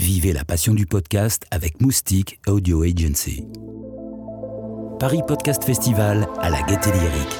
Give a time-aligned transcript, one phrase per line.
[0.00, 3.44] Vivez la passion du podcast avec Moustique Audio Agency.
[4.98, 7.36] Paris Podcast Festival à la Gaîté Lyrique.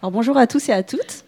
[0.00, 1.24] Alors bonjour à tous et à toutes.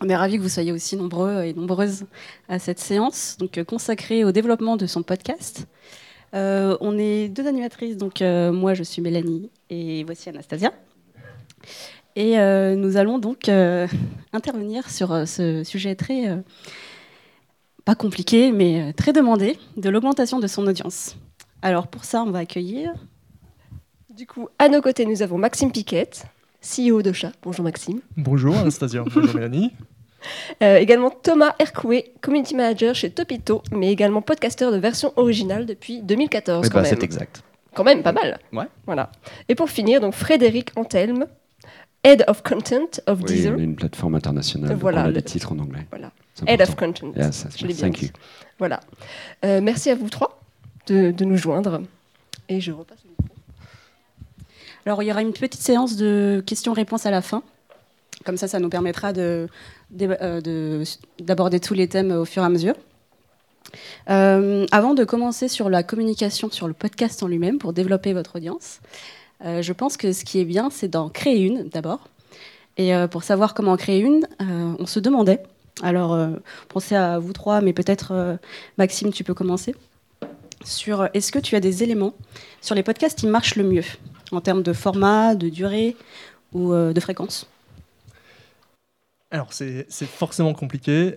[0.00, 2.04] On est ravis que vous soyez aussi nombreux et nombreuses
[2.48, 5.66] à cette séance donc, euh, consacrée au développement de son podcast.
[6.34, 10.72] Euh, on est deux animatrices, donc euh, moi je suis Mélanie et voici Anastasia.
[12.14, 12.36] Et
[12.76, 13.48] nous allons donc
[14.32, 16.30] intervenir sur ce sujet très,
[17.84, 21.16] pas compliqué, mais euh, très demandé, de l'augmentation de son audience.
[21.62, 22.92] Alors pour ça, on va accueillir
[24.10, 26.24] Du coup, à nos côtés, nous avons Maxime Piquette,
[26.62, 27.32] CEO de Chat.
[27.42, 28.00] Bonjour Maxime.
[28.16, 29.72] Bonjour Anastasia, bonjour Mélanie.
[30.62, 36.00] Euh, également Thomas Hercoué, community manager chez Topito, mais également podcasteur de version originale depuis
[36.00, 36.90] 2014 Oui, quand bah, même.
[36.90, 37.42] c'est exact.
[37.74, 38.38] Quand même, pas mal.
[38.52, 38.66] Ouais.
[38.86, 39.10] Voilà.
[39.48, 41.26] Et pour finir, donc Frédéric Antelme,
[42.04, 43.54] Head of Content of Oui, Deezer.
[43.58, 44.76] une plateforme internationale.
[44.76, 45.86] Voilà, on a le- des titres en anglais.
[45.90, 46.12] Voilà.
[46.46, 46.74] Head of.
[46.76, 47.12] Content.
[47.16, 48.08] Yes, Je l'ai bien thank you.
[48.58, 48.80] Voilà.
[49.44, 50.40] Euh, merci à vous trois
[50.86, 51.82] de, de nous joindre.
[52.48, 53.34] Et je repasse au micro.
[54.86, 57.42] Alors, il y aura une petite séance de questions-réponses à la fin.
[58.24, 59.48] Comme ça, ça nous permettra de-
[60.02, 60.82] euh, de-
[61.22, 62.74] d'aborder tous les thèmes au fur et à mesure.
[64.10, 68.36] Euh, avant de commencer sur la communication sur le podcast en lui-même pour développer votre
[68.36, 68.80] audience,
[69.44, 72.08] euh, je pense que ce qui est bien, c'est d'en créer une d'abord.
[72.76, 75.42] Et euh, pour savoir comment en créer une, euh, on se demandait.
[75.82, 76.16] Alors,
[76.68, 78.38] pensez à vous trois, mais peut-être
[78.78, 79.74] Maxime, tu peux commencer.
[80.64, 82.14] Sur est-ce que tu as des éléments
[82.60, 83.82] sur les podcasts qui marchent le mieux
[84.30, 85.96] en termes de format, de durée
[86.52, 87.48] ou de fréquence?
[89.32, 91.16] Alors c'est forcément compliqué.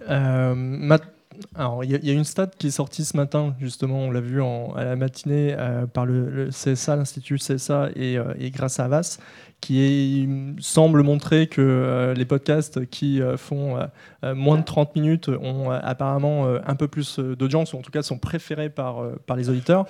[1.55, 4.41] Alors il y, a- une stat qui est sortie ce matin, justement, on l'a vu
[4.41, 9.17] à la matinée euh, par le, CSA, l'Institut CSA et, euh, grâce à Avas,
[9.61, 10.27] qui
[10.59, 13.77] semble montrer que euh, les podcasts qui euh, font
[14.23, 18.17] moins de 30 minutes ont apparemment un peu plus d'audience, ou en tout cas sont
[18.17, 19.03] préférés par,
[19.35, 19.85] les auditeurs.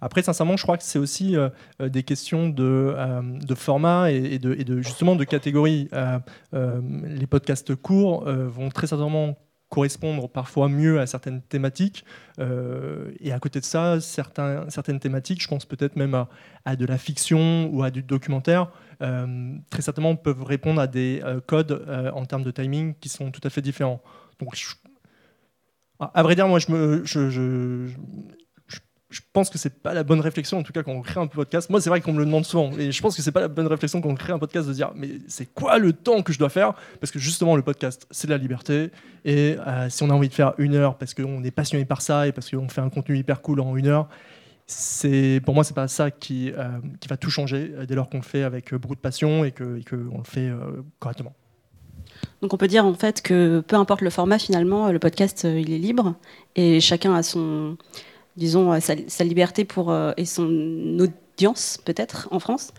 [0.00, 1.34] Après, sincèrement, je crois que c'est aussi
[1.80, 2.94] des questions de,
[3.54, 5.88] format et, de, justement de catégorie.
[6.52, 9.36] Les podcasts courts vont très certainement
[9.74, 12.04] correspondre parfois mieux à certaines thématiques.
[12.38, 16.26] Euh, et à côté de ça, certaines thématiques, je pense peut-être même
[16.64, 18.70] à, de la fiction ou à du documentaire,
[19.02, 23.32] euh, très certainement peuvent répondre à des euh, codes en termes de timing qui sont
[23.32, 24.00] tout à fait différents.
[24.38, 24.56] Donc,
[25.98, 27.02] à vrai dire, moi, je me,
[29.14, 31.26] je- pense que c'est pas la bonne réflexion, en tout cas, quand on crée un
[31.26, 31.70] podcast.
[31.70, 33.48] Moi, c'est vrai qu'on me le demande souvent, et je pense que c'est pas la
[33.48, 36.32] bonne réflexion quand on crée un podcast de dire, mais c'est quoi le temps que
[36.32, 36.74] je dois faire?
[37.00, 38.90] Parce que justement, le podcast, c'est de la liberté,
[39.24, 42.02] et euh, si on a envie de faire une heure parce qu'on est passionné par
[42.02, 44.08] ça et parce qu'on fait un contenu hyper cool en une heure,
[44.66, 46.68] c'est pour moi, c'est pas ça qui, euh,
[47.00, 49.50] qui va tout changer euh, dès lors qu'on le fait avec beaucoup de passion et
[49.52, 50.50] que, et que le fait
[50.98, 51.34] correctement.
[52.42, 55.72] Donc on peut dire en fait que peu importe le format finalement, le podcast il
[55.72, 56.14] est libre
[56.56, 57.76] et chacun a son,
[58.36, 62.72] disons, euh, sa, liberté pour euh, et son audience peut-être en France,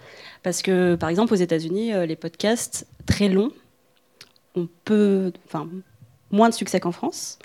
[0.43, 3.51] parce que par exemple aux États-Unis euh, les podcasts très longs
[4.55, 5.67] ont peu, enfin
[6.31, 7.39] moins de succès qu'en France.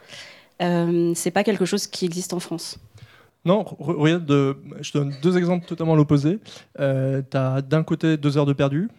[0.62, 2.78] Euh, c'est pas quelque chose qui existe en France.
[3.46, 6.38] Non, re- regarde, je donne deux exemples totalement l'opposé.
[6.76, 8.90] Tu as d'un côté deux heures de perdu,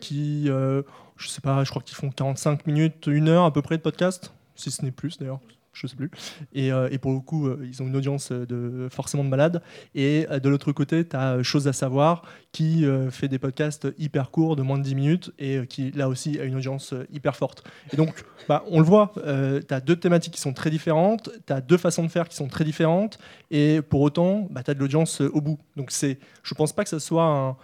[0.00, 3.78] qui, je sais pas, je crois qu'ils font 45 minutes, une heure à peu près
[3.78, 5.40] de podcast, si ce n'est plus d'ailleurs,
[5.78, 6.10] je sais plus.
[6.52, 9.62] Et, euh, pour le coup, euh, ils ont une audience euh, de, forcément de malades.
[9.94, 12.22] Et de l'autre côté, tu as Chose à savoir,
[12.52, 16.40] qui fait des podcasts hyper courts, de moins de 10 minutes, et qui là aussi
[16.40, 17.64] a une audience hyper forte.
[17.92, 21.52] Et donc, bah, on le voit, tu as deux thématiques qui sont très différentes, tu
[21.52, 23.18] as deux façons de faire qui sont très différentes,
[23.50, 25.58] et pour autant, bah, tu as de l'audience au bout.
[25.76, 27.56] Donc, c'est, je pense pas que ce soit un,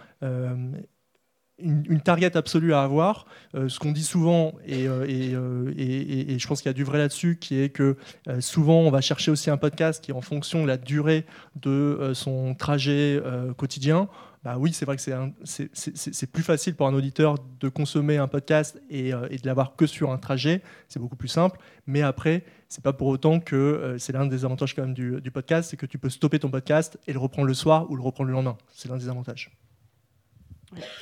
[1.59, 3.25] une, target absolue à avoir.
[3.55, 6.83] Euh, ce qu'on dit souvent, et, euh, euh, et- je pense qu'il y a du
[6.83, 7.95] vrai là-dessus, qui est que
[8.39, 12.55] souvent, on va chercher aussi un podcast qui, en fonction de la durée de son
[12.55, 13.21] trajet
[13.57, 14.09] quotidien,
[14.43, 18.79] bah oui, c'est vrai que c'est plus facile pour un auditeur de consommer un podcast
[18.89, 20.61] et, de l'avoir que sur un trajet.
[20.87, 21.57] C'est beaucoup plus simple.
[21.87, 25.71] Mais après, c'est pas pour autant que c'est l'un des avantages quand même du podcast,
[25.71, 28.27] c'est que tu peux stopper ton podcast et le reprendre le soir ou le reprendre
[28.27, 28.57] le lendemain.
[28.73, 29.51] C'est l'un des avantages.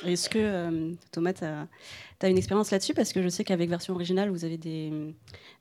[0.04, 2.94] Est-ce que euh, Thomas, tu as, une expérience là-dessus?
[2.94, 4.90] Parce que je sais qu'avec version originale, vous avez des,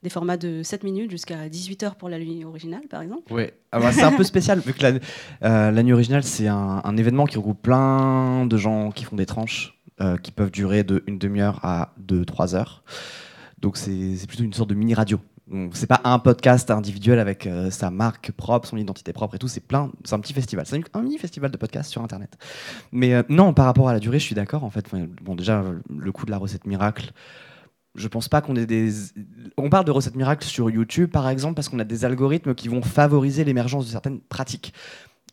[0.09, 3.33] formats de 7 minutes jusqu'à 18 heures pour la nuit originale, par exemple.
[3.33, 4.99] Oui, ah bah, c'est un peu spécial, vu que la,
[5.43, 9.79] euh, nuit originale, c'est un, événement qui regroupe plein de gens qui font des tranches
[10.01, 12.83] euh, qui peuvent durer de une demi-heure à deux, trois heures.
[13.59, 15.19] Donc c'est plutôt une sorte de mini-radio.
[15.47, 19.39] Donc, C'est pas un podcast individuel avec euh, sa marque propre, son identité propre et
[19.39, 19.47] tout.
[19.47, 19.91] C'est plein.
[20.05, 20.65] C'est un petit festival.
[20.65, 22.37] C'est un mini festival de podcast sur Internet.
[22.91, 24.63] Mais euh, non, par rapport à la durée, je suis d'accord.
[24.63, 24.85] En fait,
[25.21, 27.11] bon, déjà le coup de la recette miracle.
[27.95, 28.91] je pense pas qu'on ait des.
[29.57, 32.69] On parle de recettes miracles sur YouTube, par exemple, parce qu'on a des algorithmes qui
[32.69, 34.73] vont favoriser l'émergence de certaines pratiques.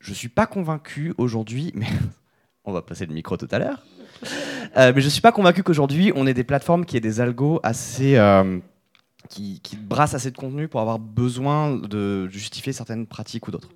[0.00, 1.86] Je suis pas convaincu aujourd'hui, mais
[2.64, 3.84] on va passer le micro tout à l'heure.
[4.76, 7.60] Euh, mais je suis pas convaincu qu'aujourd'hui on ait des plateformes qui aient des algos
[7.62, 8.18] assez.
[9.30, 13.70] Qui, brassent assez de contenu pour avoir besoin de justifier certaines pratiques ou d'autres.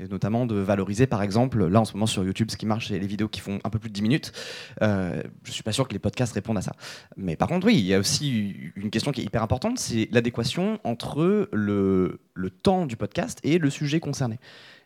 [0.00, 2.88] Et notamment de valoriser, par exemple, là en ce moment sur YouTube, ce qui marche,
[2.88, 4.32] c'est les vidéos qui font un peu plus de 10 minutes.
[4.82, 6.74] Euh, je suis pas sûr que les podcasts répondent à ça.
[7.16, 10.08] Mais par contre, oui, il y a aussi une question qui est hyper importante, c'est
[10.10, 12.18] l'adéquation entre le,
[12.62, 14.40] temps du podcast et le sujet concerné.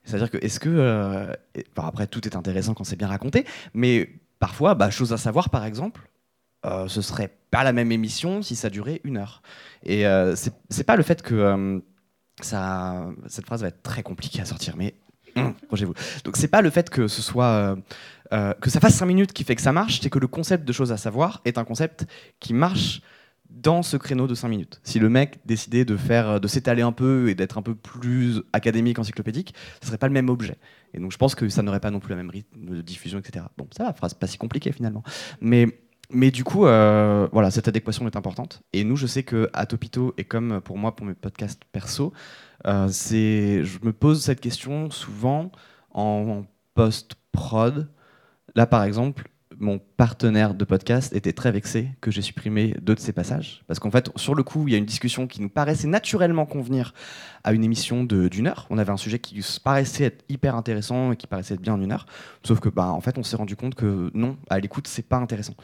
[0.05, 0.69] C'est-à-dire que, est-ce que.
[0.69, 1.33] euh,
[1.77, 4.11] enfin, après, tout est intéressant quand c'est bien raconté, mais
[4.41, 6.03] parfois, bah, chose à savoir, par exemple,
[6.67, 9.43] euh, ce serait pas la même émission si ça durait une heure.
[9.85, 11.35] Et euh, c'est pas le fait que.
[11.35, 11.81] euh,
[12.41, 14.95] ça, cette phrase va être très compliquée à sortir, mais
[15.37, 15.95] hum, vous
[16.25, 17.77] Donc c'est pas le fait que ce soit
[18.33, 20.65] euh, que ça fasse 5 minutes qui fait que ça marche, c'est que le concept
[20.65, 22.07] de choses à savoir est un concept
[22.41, 23.01] qui marche
[23.51, 24.81] dans ce créneau de 5 minutes.
[24.85, 28.43] Si le mec décidait de faire, de s'étaler un peu et d'être un peu plus
[28.53, 30.57] académique, encyclopédique, ce serait pas le même objet.
[30.93, 33.19] Et donc je pense que ça n'aurait pas non plus le même rythme de diffusion,
[33.19, 33.47] etc.
[33.57, 35.03] Bon, ça va, phrase pas si compliquée finalement.
[35.41, 38.63] Mais mais du coup, euh, voilà, cette adéquation est importante.
[38.73, 42.13] Et nous, je sais que à Topito et comme pour moi, pour mes podcasts perso,
[42.67, 45.53] euh, c'est, je me pose cette question souvent
[45.93, 46.45] en,
[46.79, 47.89] post-prod.
[48.55, 49.29] Là, par exemple,
[49.59, 53.65] mon partenaire de podcast était très vexé que j'ai supprimé deux de ses passages.
[53.67, 56.47] Parce qu'en fait, sur le coup, il y a une discussion qui nous paraissait naturellement
[56.47, 56.95] convenir
[57.43, 58.69] à une émission d'une heure.
[58.71, 61.83] On avait un sujet qui paraissait être hyper intéressant et qui paraissait être bien en
[61.83, 62.07] une heure.
[62.45, 65.17] Sauf que, bah, en fait, on s'est rendu compte que non, à l'écoute, c'est pas
[65.17, 65.55] intéressant.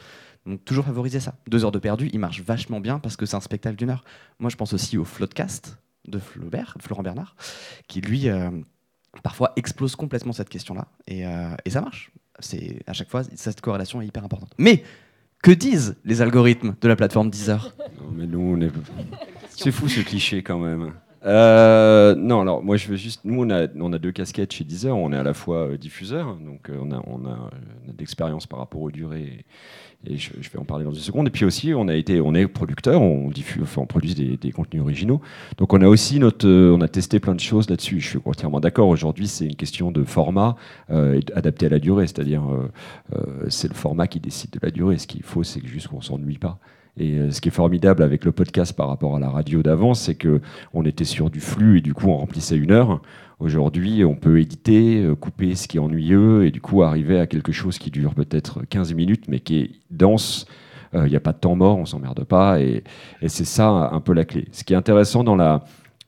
[0.45, 1.35] Donc, toujours favoriser ça.
[1.47, 4.03] Deux heures de perdu, il marche vachement bien parce que c'est un spectacle d'une heure.
[4.39, 5.77] Moi, je pense aussi au Floodcast
[6.07, 7.35] de Flaubert, Florent Bernard,
[7.87, 8.51] qui lui, euh,
[9.23, 10.87] parfois, explose complètement cette question-là.
[11.07, 12.11] Et, euh, et ça marche.
[12.39, 14.53] C'est à chaque fois, cette corrélation est hyper importante.
[14.57, 14.83] Mais
[15.41, 17.73] que disent les algorithmes de la plateforme Deezer?
[18.01, 18.71] Non, mais nous, on est.
[19.49, 20.93] C'est fou ce cliché quand même.
[21.25, 23.21] Euh, non, alors moi je veux juste.
[23.23, 24.95] Nous, on a, deux casquettes chez Deezer.
[24.95, 27.49] On est à la fois euh, diffuseur, donc euh, on a, on a,
[28.47, 29.45] par rapport aux durées,
[30.05, 31.27] et, je, vais en parler dans une seconde.
[31.27, 34.51] Et puis aussi, on a été, on est producteur, on diffuse, enfin, on produit des,
[34.51, 35.19] contenus originaux.
[35.57, 37.99] Donc on a aussi notre, on a testé plein de choses là-dessus.
[37.99, 38.89] Je suis entièrement d'accord.
[38.89, 40.55] Aujourd'hui, c'est une question de format
[40.89, 42.43] adapté à la durée, c'est-à-dire
[43.49, 44.99] c'est le format qui décide de la durée.
[44.99, 46.59] Ce qu'il faut, c'est juste qu'on s'ennuie pas.
[46.97, 49.93] Et euh, ce qui est formidable avec le podcast par rapport à la radio d'avant,
[49.93, 50.41] c'est que
[50.73, 53.01] on était sur du flux et du coup on remplissait une heure.
[53.39, 57.27] Aujourd'hui, on peut éditer, euh, couper ce qui est ennuyeux et du coup arriver à
[57.27, 60.45] quelque chose qui dure peut-être 15 minutes mais qui est dense.
[60.93, 62.83] Euh, Il n'y a pas de temps mort, on s'emmerde pas et,
[63.27, 64.47] c'est ça un peu la clé.
[64.53, 65.35] Ce qui est intéressant dans,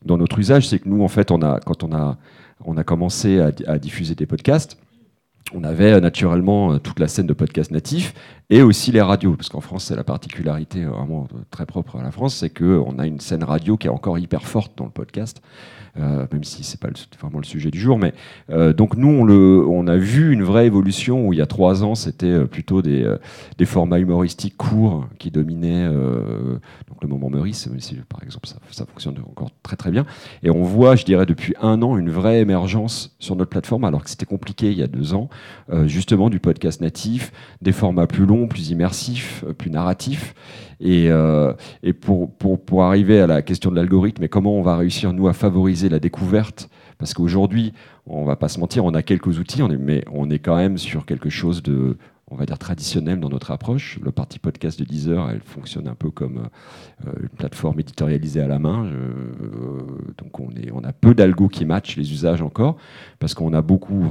[0.06, 1.28] notre usage, c'est que nous, en fait,
[1.66, 1.92] quand on
[2.76, 4.78] a, commencé à diffuser des podcasts,
[5.54, 8.14] on avait euh, naturellement euh, toute la scène de podcasts natifs
[8.50, 12.04] et aussi les radios, parce qu'en France, c'est la particularité euh, vraiment très propre à
[12.04, 14.92] la France, c'est qu'on a une scène radio qui est encore hyper forte dans le
[14.92, 15.42] podcast,
[15.98, 17.98] même si c'est pas le- vraiment le sujet du jour.
[17.98, 18.14] Mais
[18.50, 21.96] euh, donc nous, on, a vu une vraie évolution où il y a trois ans,
[21.96, 23.18] c'était euh, plutôt des, euh,
[23.66, 26.58] formats humoristiques courts qui dominaient euh,
[26.88, 27.70] donc le moment Meurice,
[28.10, 30.06] par exemple ça, fonctionne encore très très bien.
[30.44, 34.04] Et on voit, je dirais, depuis un an, une vraie émergence sur notre plateforme, alors
[34.04, 35.30] que c'était compliqué il y a deux ans,
[35.72, 40.34] euh, justement du podcast natif, des formats plus longs, plus immersifs, euh, plus narratifs.
[40.80, 44.62] Et, euh, et pour, pour, pour arriver à la question de l'algorithme et comment on
[44.62, 46.70] va réussir, nous, à favoriser la découverte,
[47.00, 47.74] parce qu'aujourd'hui,
[48.06, 51.06] on va pas se mentir, on a quelques outils, mais on est quand même sur
[51.06, 51.98] quelque chose de,
[52.30, 54.00] on va dire, traditionnel dans notre approche.
[54.04, 56.50] Le parti podcast de Deezer, elle fonctionne un peu comme
[57.06, 58.88] euh, une plateforme éditorialisée à la main.
[58.88, 62.78] Je- donc on, est, on a peu d'algo qui matchent les usages encore,
[63.20, 63.52] parce qu'on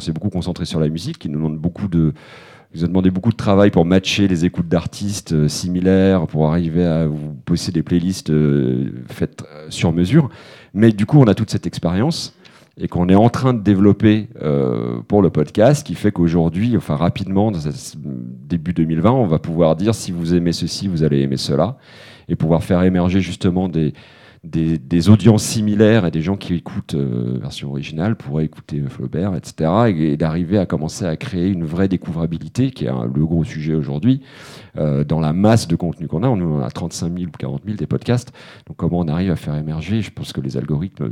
[0.01, 2.13] s'est beaucoup concentré sur la musique, qui nous demande beaucoup de
[2.77, 6.85] vous a demandé beaucoup de travail pour matcher les écoutes d'artistes euh, similaires, pour arriver
[6.85, 10.29] à vous bosser des playlists euh, faites euh, sur mesure.
[10.75, 12.35] Mais du coup, on a toute cette expérience
[12.79, 14.29] et qu'on est en train de développer
[15.09, 20.13] pour le podcast, qui fait qu'aujourd'hui, enfin rapidement, début 2020, on va pouvoir dire si
[20.13, 21.79] vous aimez ceci, vous allez aimer cela,
[22.29, 23.95] et pouvoir faire émerger justement des,
[24.47, 29.35] des, audiences similaires et des gens qui écoutent euh, version originale pourraient écouter euh, Flaubert,
[29.35, 29.71] etc.
[29.89, 34.23] Et, d'arriver à commencer à créer une vraie découvrabilité, qui est le gros sujet aujourd'hui,
[34.77, 36.29] euh, dans la masse de contenu qu'on a.
[36.29, 38.33] On a 35 000 ou 40 000 des podcasts.
[38.67, 40.03] Donc comment on arrive à faire émerger?
[40.03, 41.11] Je pense que les algorithmes,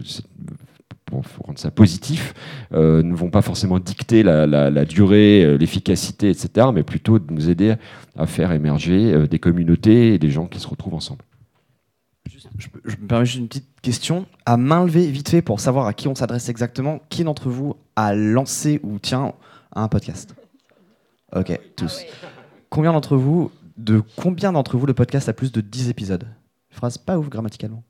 [1.06, 2.34] pour rendre ça positif,
[2.72, 7.74] ne vont pas forcément dicter la, durée, l'efficacité, etc., mais plutôt de nous aider
[8.16, 11.22] à faire émerger des communautés et des gens qui se retrouvent ensemble.
[12.30, 15.42] Juste, je, peux- je me permets juste une petite question à main levée, vite fait,
[15.42, 17.00] pour savoir à qui on s'adresse exactement.
[17.10, 19.34] Qui d'entre vous a lancé ou tient
[19.74, 20.34] un podcast?
[21.34, 22.02] Ok, tous.
[22.70, 26.26] Combien d'entre vous, de combien d'entre vous le podcast a plus de 10 épisodes?
[26.70, 27.82] Phrase pas ouf grammaticalement.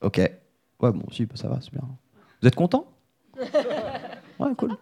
[0.00, 0.18] Ok.
[0.18, 1.82] Ouais, bon, si, bah, ça va, c'est bien.
[2.40, 2.86] Vous êtes content?
[4.38, 4.76] Ouais, cool.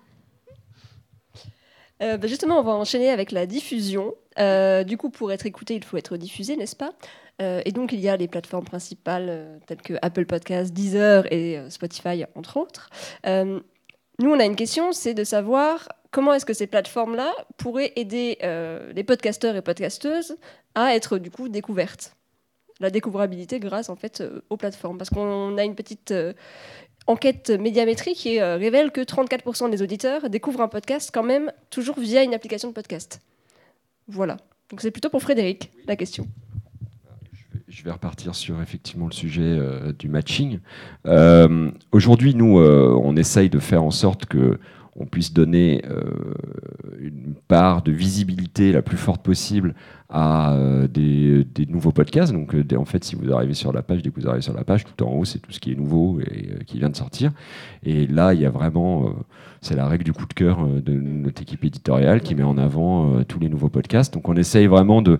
[2.02, 4.14] Euh, bah, justement, on va enchaîner avec la diffusion.
[4.40, 6.92] Euh, du coup, pour être écouté, il faut être diffusé, n'est-ce pas?
[7.42, 11.30] Euh, Et donc, il y a les plateformes principales euh, telles que Apple Podcasts, Deezer
[11.32, 12.90] et euh, Spotify, entre autres.
[14.20, 18.38] Nous, on a une question, c'est de savoir comment est-ce que ces plateformes-là pourraient aider
[18.94, 20.36] les podcasteurs et podcasteuses
[20.76, 22.14] à être du coup découvertes.
[22.78, 24.98] La découvrabilité grâce en fait aux plateformes.
[24.98, 26.14] Parce qu'on a une petite
[27.08, 32.22] enquête médiamétrique qui révèle que 34% des auditeurs découvrent un podcast quand même toujours via
[32.22, 33.20] une application de podcast.
[34.06, 34.36] Voilà.
[34.70, 36.28] Donc c'est plutôt pour Frédéric la question.
[37.66, 40.58] Je vais repartir sur effectivement le sujet euh, du matching.
[41.06, 44.58] Euh, Aujourd'hui, nous, euh, on essaye de faire en sorte que
[44.96, 45.82] on puisse donner
[47.00, 49.74] une part de visibilité la plus forte possible
[50.16, 52.32] à euh, des, des nouveaux podcasts.
[52.32, 54.54] Donc, euh, en fait, si vous arrivez sur la page, dès que vous arrivez sur
[54.54, 56.88] la page, tout en haut, c'est tout ce qui est nouveau et euh, qui vient
[56.88, 57.32] de sortir.
[57.84, 59.10] Et là, il y a vraiment, euh,
[59.60, 62.58] c'est la règle du coup de cœur euh, de notre équipe éditoriale qui met en
[62.58, 64.14] avant euh, tous les nouveaux podcasts.
[64.14, 65.18] Donc, on essaye vraiment de,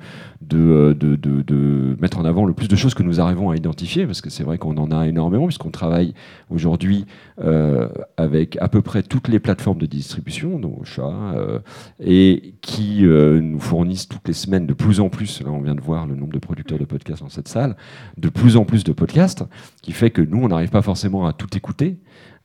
[0.55, 4.31] euh, mettre en avant le plus de choses que nous arrivons à identifier, parce que
[4.31, 6.15] c'est vrai qu'on en a énormément, puisqu'on travaille
[6.51, 7.07] aujourd'hui
[7.43, 11.59] euh, avec à peu près toutes les plateformes de distribution, dont Ocha, euh,
[11.99, 15.75] et qui euh, nous fournissent toutes les semaines de plus en plus, là on vient
[15.75, 17.75] de voir le nombre de producteurs de podcasts dans cette salle,
[18.19, 19.43] de plus en plus de podcasts,
[19.81, 21.97] qui fait que nous, on n'arrive pas forcément à tout écouter.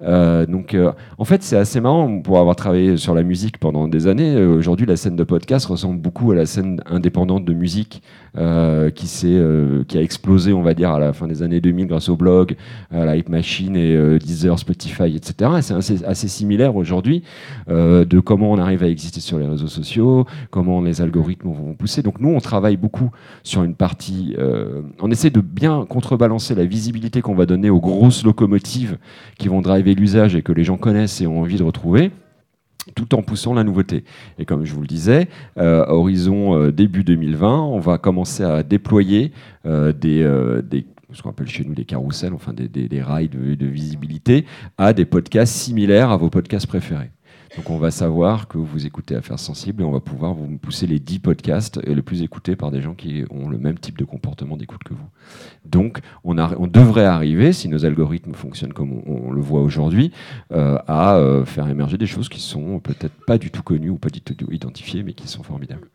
[0.01, 3.87] Euh, donc, euh, en fait, c'est assez marrant pour avoir travaillé sur la musique pendant
[3.87, 4.33] des années.
[4.35, 8.01] euh, Aujourd'hui, la scène de podcast ressemble beaucoup à la scène indépendante de musique
[8.95, 9.07] qui,
[9.87, 12.55] qui a explosé, on va dire, à la fin des années 2000 grâce au blog,
[12.91, 15.51] à la Hype Machine et Deezer, Spotify, etc.
[15.57, 17.23] Et c'est assez, similaire aujourd'hui
[17.67, 22.01] de comment on arrive à exister sur les réseaux sociaux, comment les algorithmes vont pousser.
[22.03, 23.09] Donc, nous, on travaille beaucoup
[23.43, 24.35] sur une partie.
[25.01, 28.97] on essaie de bien contrebalancer la visibilité qu'on va donner aux grosses locomotives
[29.37, 32.11] qui vont driver l'usage et que les gens connaissent et ont envie de retrouver
[32.95, 34.03] tout en poussant la nouveauté.
[34.37, 35.27] Et comme je vous le disais,
[35.57, 39.31] euh, horizon euh, début 2020, on va commencer à déployer
[39.65, 43.65] euh, des, euh, des ce qu'on appelle chez nous des carousels, enfin des, rails de
[43.65, 44.45] visibilité,
[44.77, 47.09] à des podcasts similaires à vos podcasts préférés.
[47.55, 50.87] Donc on va savoir que vous écoutez Affaires Sensibles et on va pouvoir vous pousser
[50.87, 54.05] les 10 podcasts les plus écoutés par des gens qui ont le même type de
[54.05, 55.07] comportement d'écoute que vous.
[55.65, 56.33] Donc on,
[56.67, 60.11] devrait arriver, si nos algorithmes fonctionnent comme on, on le voit aujourd'hui,
[60.51, 63.97] euh, à euh, faire émerger des choses qui sont peut-être pas du tout connues ou
[63.97, 65.89] pas du tout identifiées, mais qui sont formidables.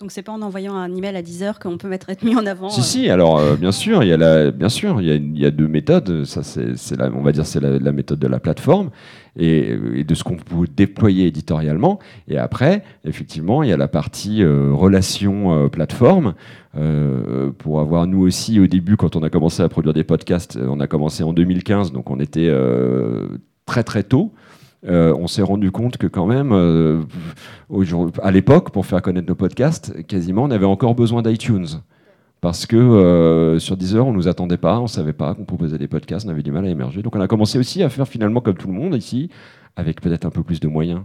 [0.00, 2.36] Donc c'est pas en envoyant un email à 10 heures qu'on peut mettre être mis
[2.36, 2.70] en avant.
[2.70, 2.84] Si euh.
[2.84, 5.36] si, alors euh, bien sûr, il y a la, bien sûr, il y a, il
[5.36, 6.24] y a deux méthodes.
[6.24, 8.90] Ça c'est, la, on va dire c'est la, la méthode de la plateforme
[9.36, 11.98] et, et de ce qu'on peut déployer éditorialement.
[12.28, 16.34] Et après, effectivement, il y a la partie euh, relation plateforme.
[17.58, 20.78] Pour avoir nous aussi au début, quand on a commencé à produire des podcasts, on
[20.78, 22.52] a commencé en 2015, donc on était
[23.66, 24.32] très très tôt.
[24.86, 27.02] Euh, on s'est rendu compte que quand même, euh,
[28.22, 31.66] à l'époque, pour faire connaître nos podcasts, quasiment, on avait encore besoin d'iTunes.
[32.40, 35.88] Parce que euh, sur Deezer, on nous attendait pas, on savait pas qu'on proposait des
[35.88, 37.02] podcasts, on avait du mal à émerger.
[37.02, 39.28] Donc on a commencé aussi à faire finalement comme tout le monde ici,
[39.74, 41.00] avec peut-être un peu plus de moyens,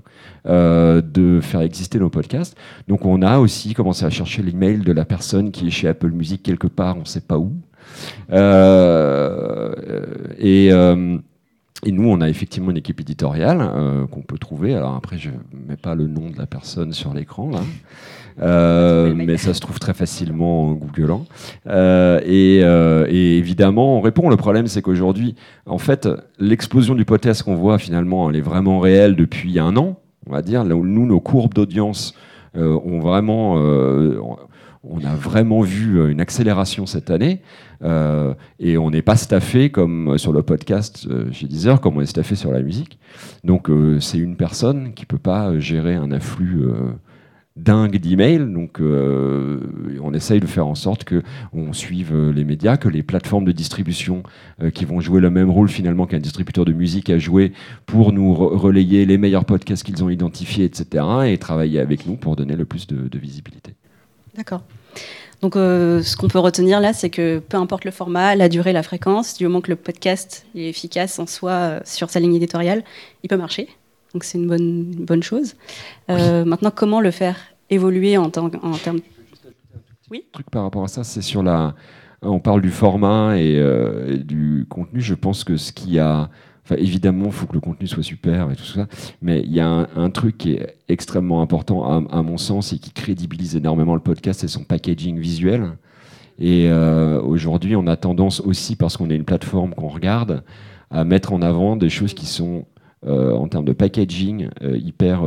[0.45, 2.55] euh, de faire exister nos podcasts.
[2.87, 6.11] Donc on a aussi commencé à chercher l'email de la personne qui est chez Apple
[6.11, 7.53] Music quelque part, on ne sait pas où.
[10.39, 10.71] Et,
[11.85, 14.73] et nous, on a effectivement une équipe éditoriale euh, qu'on peut trouver.
[14.73, 17.61] Alors après, je ne mets pas le nom de la personne sur l'écran là.
[18.41, 21.25] Euh, mais ça se trouve très facilement en googlant.
[21.67, 22.61] Euh, et,
[23.13, 24.29] et évidemment, on répond.
[24.29, 25.35] Le problème, c'est qu'aujourd'hui,
[25.67, 26.09] en fait,
[26.39, 30.41] l'explosion du podcast qu'on voit finalement, elle est vraiment réelle depuis un an, on va
[30.41, 30.63] dire.
[30.63, 32.15] Là où nous, nos courbes d'audience
[32.55, 33.55] ont vraiment,
[34.83, 37.41] on a vraiment vu euh, une accélération cette année.
[37.83, 42.01] Euh, et on n'est pas staffé comme sur le podcast euh, chez Deezer, comme on
[42.01, 42.99] est staffé sur la musique.
[43.43, 46.91] Donc euh, c'est une personne qui peut pas euh, gérer un afflux euh,
[47.55, 48.51] dingue d'emails.
[48.51, 49.59] Donc euh,
[50.01, 51.23] on essaye de faire en sorte que
[51.53, 54.23] on suive euh, les médias, que les plateformes de distribution
[54.61, 57.53] euh, qui vont jouer le même rôle finalement qu'un distributeur de musique a joué
[57.85, 61.05] pour nous re- relayer les meilleurs podcasts qu'ils ont identifiés, etc.
[61.27, 63.75] Et travailler avec nous pour donner le plus de visibilité.
[64.35, 64.61] D'accord.
[65.41, 68.71] Donc, euh, ce qu'on peut retenir là, c'est que peu importe le format, la durée,
[68.71, 72.35] la fréquence, du moment que le podcast est efficace en soi euh, sur sa ligne
[72.35, 72.83] éditoriale,
[73.23, 73.67] il peut marcher.
[74.13, 75.55] Donc, c'est une bonne, une bonne chose.
[76.09, 77.35] Euh, Maintenant, comment le faire
[77.69, 78.99] évoluer en, tant- en termes.
[80.31, 81.75] truc par rapport à ça, c'est sur la.
[82.21, 83.55] On parle du format et,
[84.07, 85.01] et du contenu.
[85.01, 86.29] Je pense que ce qui a.
[86.65, 88.87] Enfin, évidemment, il faut que le contenu soit super et tout ça.
[89.21, 92.79] Mais il y a un, truc qui est extrêmement important, à, à mon sens, et
[92.79, 95.73] qui crédibilise énormément le podcast, c'est son packaging visuel.
[96.39, 100.43] Et euh, aujourd'hui, on a tendance aussi, parce qu'on est une plateforme qu'on regarde,
[100.89, 102.65] à mettre en avant des choses qui sont,
[103.05, 105.23] euh, en termes de packaging, euh, hyper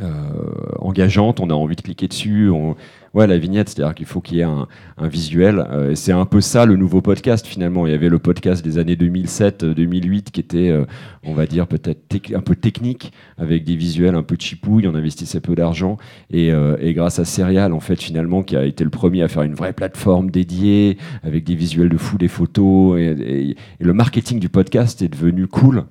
[0.00, 1.40] euh, euh, engageantes.
[1.40, 2.48] On a envie de cliquer dessus.
[2.50, 2.76] On...
[3.14, 5.66] Ouais, la vignette, c'est-à-dire qu'il faut qu'il y ait un, un visuel.
[5.70, 7.86] Euh, c'est un peu ça le nouveau podcast finalement.
[7.86, 10.84] Il y avait le podcast des années 2007-2008 qui était, euh,
[11.24, 12.00] on va dire, peut-être
[12.34, 14.86] un peu technique, avec des visuels un peu cheapouille.
[14.88, 15.98] On investissait peu d'argent.
[16.30, 19.28] Et, euh, et grâce à Serial, en fait, finalement, qui a été le premier à
[19.28, 22.98] faire une vraie plateforme dédiée, avec des visuels de fou, des photos.
[22.98, 25.84] Et, et- et le marketing du podcast est devenu cool.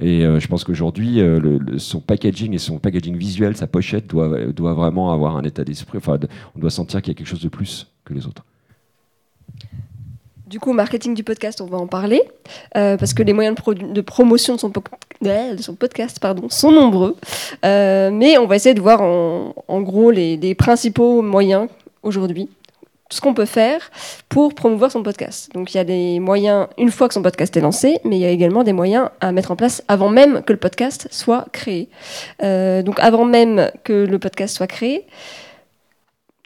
[0.00, 4.46] Et euh, je pense qu'aujourd'hui, euh, son packaging et son packaging visuel, sa pochette, doit,
[4.52, 5.98] doit vraiment avoir un état d'esprit.
[5.98, 6.18] Enfin,
[6.56, 8.44] on doit sentir qu'il y a quelque chose de plus que les autres.
[10.46, 12.22] Du coup, marketing du podcast, on va en parler,
[12.76, 17.16] euh, parce que les moyens de, promotion de son, podcast pardon, sont nombreux.
[17.62, 21.68] Mais on va essayer de voir en, gros les, principaux moyens
[22.02, 22.48] aujourd'hui,
[23.10, 23.90] ce qu'on peut faire
[24.28, 25.50] pour promouvoir son podcast.
[25.54, 28.20] Donc il y a des moyens une fois que son podcast est lancé, mais il
[28.20, 31.46] y a également des moyens à mettre en place avant même que le podcast soit
[31.52, 31.88] créé.
[32.42, 35.06] Euh, donc avant même que le podcast soit créé,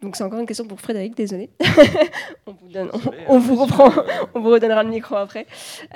[0.03, 1.49] donc c'est encore une question pour Frédéric, désolé.
[2.47, 3.91] on, vous donne- on- on vous reprend,
[4.35, 5.47] on vous redonnera le micro après.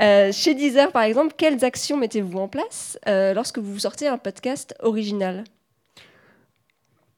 [0.00, 4.16] Euh, chez Deezer, par exemple, quelles actions mettez-vous en place euh, lorsque vous sortez un
[4.18, 5.42] podcast original?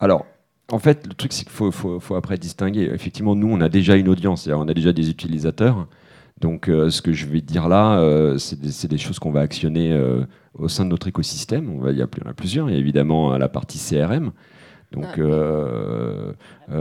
[0.00, 0.24] Alors,
[0.70, 2.90] en fait, le truc, c'est qu'il faut, faut- faut après distinguer.
[2.92, 5.86] Effectivement, nous, on a déjà une audience, on a déjà des utilisateurs.
[6.40, 9.92] Donc, euh, ce que je vais dire là, euh, c'est des, choses qu'on va actionner
[9.92, 11.68] euh, au sein de notre écosystème.
[11.70, 12.68] On va, il y a, il y en a plusieurs.
[12.70, 14.30] Il y a évidemment la partie CRM.
[14.92, 16.74] Donc, Ah.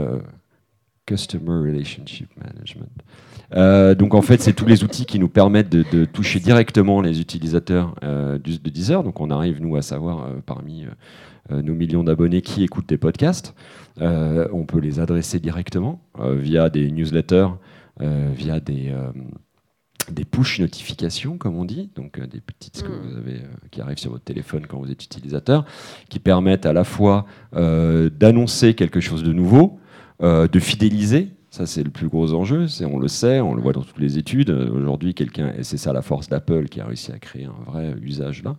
[1.06, 3.98] Customer Relationship Management.
[3.98, 7.18] Donc en fait, c'est tous les outils qui nous permettent de, de toucher directement les
[7.20, 7.94] utilisateurs
[8.44, 9.02] du- de Deezer.
[9.02, 10.84] Donc on arrive, nous, à savoir parmi
[11.50, 13.54] nos millions d'abonnés qui écoutent des podcasts.
[14.00, 17.48] Euh, on peut les adresser directement euh, via des newsletters,
[18.00, 19.10] euh, via des, euh,
[20.10, 23.00] des push notifications, comme on dit, donc euh, des petites que Mm.
[23.02, 25.64] vous avez, euh, qui arrivent sur votre téléphone quand vous êtes utilisateur,
[26.08, 29.78] qui permettent à la fois euh, d'annoncer quelque chose de nouveau,
[30.22, 31.30] euh, de fidéliser.
[31.50, 32.68] Ça, c'est le plus gros enjeu.
[32.68, 34.50] C'est, on le sait, on le voit dans toutes les études.
[34.50, 37.70] Euh, Aujourd'hui, quelqu'un, et c'est ça la force d'Apple qui a réussi à créer un
[37.70, 38.56] vrai usage là,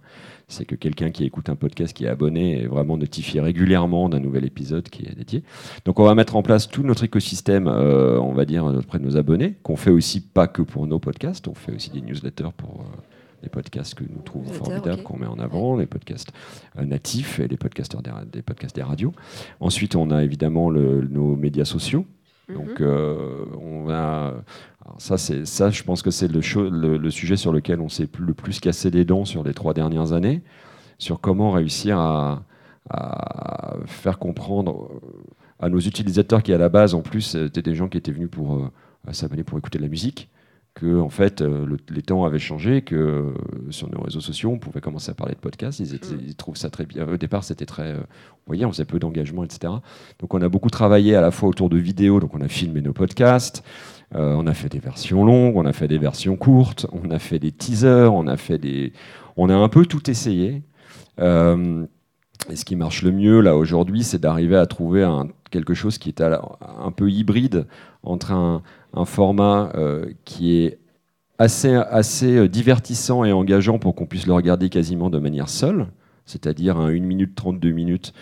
[0.49, 4.19] c'est que quelqu'un qui écoute un podcast, qui est abonné, est vraiment notifié régulièrement d'un
[4.19, 5.43] nouvel épisode qui est dédié.
[5.85, 9.05] Donc, on va mettre en place tout notre écosystème, euh, on va dire, auprès de
[9.05, 12.49] nos abonnés, qu'on fait aussi pas que pour nos podcasts, on fait aussi des newsletters
[12.57, 13.01] pour euh,
[13.43, 15.03] les podcasts que nous trouvons formidables, ok.
[15.03, 16.31] qu'on met en avant, les podcasts
[16.77, 19.13] euh, natifs et les podcasteurs des, podcasts des radios.
[19.59, 22.05] Ensuite, on a évidemment le- nos médias sociaux.
[22.53, 22.87] Donc, Mhm.
[22.87, 24.33] euh, on va.
[24.83, 25.69] alors ça, c'est ça.
[25.69, 28.89] Je pense que c'est le, le, le sujet sur lequel on s'est le plus cassé
[28.89, 30.41] les dents sur les trois dernières années,
[30.97, 32.43] sur comment réussir à,
[32.89, 34.99] à faire comprendre euh,
[35.59, 38.29] à nos utilisateurs qui, à la base, en plus, étaient des gens qui étaient venus
[38.31, 38.69] pour euh,
[39.11, 40.29] s'abonner pour écouter de la musique,
[40.79, 43.33] que en fait, euh, le- les temps avaient changé, que euh,
[43.69, 45.79] sur nos réseaux sociaux, on pouvait commencer à parler de podcasts.
[45.79, 46.21] Ils, étaient- Mm.
[46.27, 47.07] ils trouvent ça très bien.
[47.07, 49.73] Au départ, c'était très, euh, vous voyez, on faisait peu d'engagement, etc.
[50.19, 52.81] Donc on a beaucoup travaillé à la fois autour de vidéos, donc on a filmé
[52.81, 53.63] nos podcasts,
[54.15, 57.19] euh, on a fait des versions longues, on a fait des versions courtes, on a
[57.19, 58.93] fait des teasers, on a fait des,
[59.37, 60.63] on a un peu tout essayé.
[61.19, 61.85] Euh,
[62.49, 65.97] et ce qui marche le mieux là aujourd'hui, c'est d'arriver à trouver un- quelque chose
[65.97, 66.41] qui est la-
[66.83, 67.65] un peu hybride
[68.03, 68.61] entre un,
[68.93, 70.79] un format euh, qui est
[71.37, 75.87] assez, assez euh, divertissant et engageant pour qu'on puisse le regarder quasiment de manière seule,
[76.25, 78.13] c'est-à-dire un 1 minute 32 minutes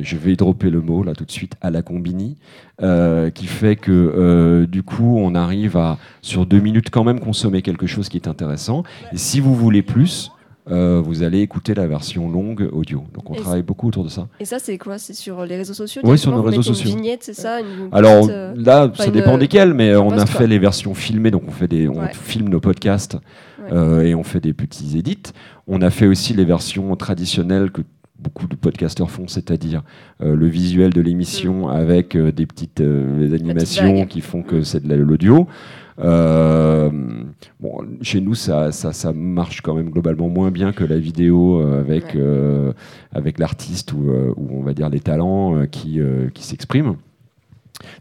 [0.00, 2.38] je vais dropper le mot là tout de suite à la combini,
[2.80, 7.60] euh, qui fait que du coup on arrive à sur deux minutes quand même consommer
[7.60, 8.84] quelque chose qui est intéressant.
[9.12, 10.32] Et si vous voulez plus,
[10.70, 13.02] euh, vous allez écouter la version longue audio.
[13.14, 14.28] Donc on Et travaille beaucoup autour de ça.
[14.38, 14.98] Et ça, c'est quoi?
[14.98, 16.96] C'est sur les réseaux sociaux Oui, sur nos réseaux mettez une sociaux.
[16.96, 17.60] vignette, c'est ça?
[17.60, 20.46] Une Alors petite, euh, là, ça une- dépend desquels, mais on a fait quoi.
[20.46, 22.10] les versions filmées, donc on fait des, on Ouais.
[22.12, 23.14] filme nos podcasts
[23.62, 23.68] Ouais.
[23.72, 25.32] euh, et on fait des petits edits.
[25.66, 27.82] On a fait aussi les versions traditionnelles que
[28.18, 29.82] beaucoup de podcasteurs font, c'est-à-dire
[30.22, 34.56] euh, le visuel de l'émission avec euh, des petites euh, des animations qui font que
[34.56, 34.64] Mm.
[34.64, 35.40] c'est de la- l'audio.
[35.40, 35.44] Euh,
[37.60, 41.60] bon, chez nous, ça, ça, ça marche quand même globalement moins bien que la vidéo
[41.60, 42.12] euh, avec, Ouais.
[42.16, 42.72] euh,
[43.12, 46.96] avec l'artiste ou, euh, ou on va dire les talents euh, qui, euh, qui s'expriment.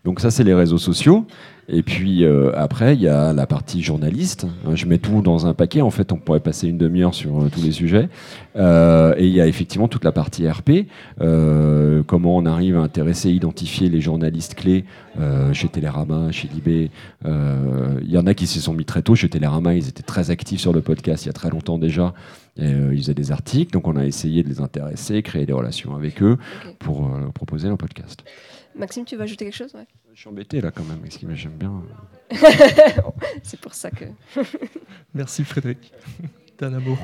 [0.04, 1.26] Donc ça, c'est les réseaux sociaux.
[1.72, 4.48] Et puis euh, après, il y a la partie journaliste.
[4.68, 5.82] Euh, Je mets tout dans un paquet.
[5.82, 8.10] En fait, on pourrait passer une demi-heure sur euh, tous les sujets.
[8.56, 10.88] Euh, et il y a effectivement toute la partie RP.
[12.08, 14.86] Comment on arrive à intéresser, identifier les journalistes clés
[15.54, 16.90] chez Télérama, chez Libé.
[17.26, 19.76] Il y en a qui se sont mis très tôt chez Télérama.
[19.76, 22.14] Ils étaient très actifs sur le podcast il y a très longtemps déjà.
[22.58, 23.72] Et, ils faisaient des articles.
[23.72, 26.38] Donc on a essayé de les intéresser, créer des relations avec eux
[26.80, 28.24] pour leur proposer un podcast.
[28.80, 29.74] Maxime, tu veux ajouter quelque chose?
[29.76, 31.02] Ouais Je suis embêté là quand même.
[31.02, 31.84] M'a- j'aime- bien.
[33.44, 34.06] C'est pour ça que.
[35.14, 35.92] Merci Frédéric.
[36.58, 36.98] T'es un amour.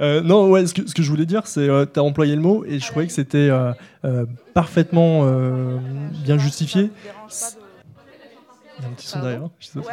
[0.00, 2.34] Euh, non, ouais, ce que, ce que, je voulais dire, c'est euh, tu as employé
[2.34, 3.72] le mot et je trouvais que c'était euh,
[4.04, 5.78] euh parfaitement euh,
[6.24, 6.90] bien justifié.
[8.78, 9.48] Il y a un petit son derrière.
[9.58, 9.90] Je sais pas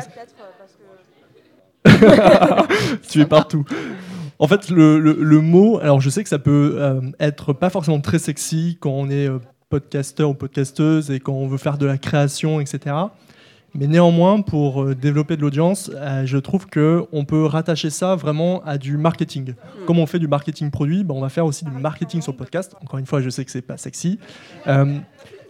[3.10, 3.66] tu es partout.
[4.40, 8.02] En fait, le, le, le, mot, alors je sais que ça peut être pas forcément
[8.02, 9.30] très sexy quand on est
[9.70, 12.96] podcasteur ou podcasteuse et quand on veut faire de la création, etc.
[13.74, 18.64] Mais néanmoins, pour euh, développer de l'audience, euh, je trouve qu'on peut rattacher ça vraiment
[18.64, 19.52] à du marketing.
[19.52, 19.86] Hmm.
[19.86, 22.38] Comme on fait du marketing produit, ben on va faire aussi du marketing sur le
[22.38, 22.76] podcast.
[22.82, 24.20] Encore une fois, je sais que c'est pas sexy.
[24.68, 24.98] Euh,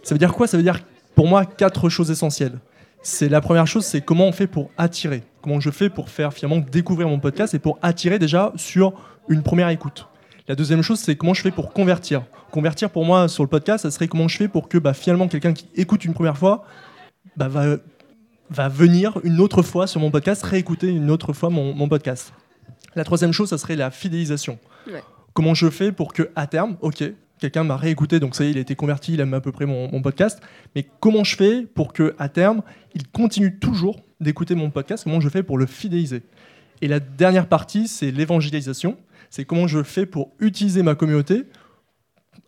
[0.02, 0.46] ça veut dire quoi?
[0.46, 0.80] Ça veut dire,
[1.14, 2.58] pour moi, quatre choses essentielles.
[3.02, 5.22] C'est la première chose, c'est comment on fait pour attirer.
[5.40, 8.92] Comment je fais pour faire finalement découvrir mon podcast et pour attirer déjà sur
[9.28, 10.08] une première écoute.
[10.48, 12.24] La deuxième chose, c'est comment je fais pour convertir.
[12.50, 15.28] Convertir pour moi sur le podcast, ça serait comment je fais pour que bah, finalement
[15.28, 16.64] quelqu'un qui écoute une première fois
[17.36, 17.76] bah, va
[18.50, 22.32] va venir une autre fois sur mon podcast, réécouter une autre fois mon, podcast.
[22.94, 24.58] La troisième chose, ça serait la fidélisation.
[25.34, 27.04] Comment je fais pour que, à terme, ok,
[27.38, 29.52] quelqu'un m'a réécouté, donc ça y est, il a été converti, il aime à peu
[29.52, 30.40] près mon, podcast,
[30.74, 32.62] mais comment je fais pour que, à terme,
[32.94, 35.04] il continue toujours d'écouter mon podcast?
[35.04, 36.22] Comment je fais pour le fidéliser?
[36.80, 38.96] Et la dernière partie, c'est l'évangélisation.
[39.30, 41.44] C'est comment je fais pour utiliser ma communauté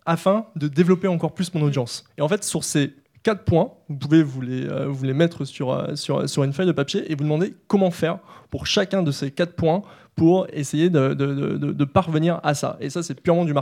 [0.05, 2.05] afin de développer encore plus mon audience.
[2.17, 3.71] Et en fait, sur ces quatre points.
[3.87, 6.71] Vous pouvez vous les, euh, vous les mettre sur, euh, sur, sur, une feuille de
[6.71, 9.81] papier et vous demander comment faire pour chacun de ces quatre points
[10.15, 12.77] pour essayer de, de, de, de parvenir à ça.
[12.81, 13.53] Et ça, c'est purement du,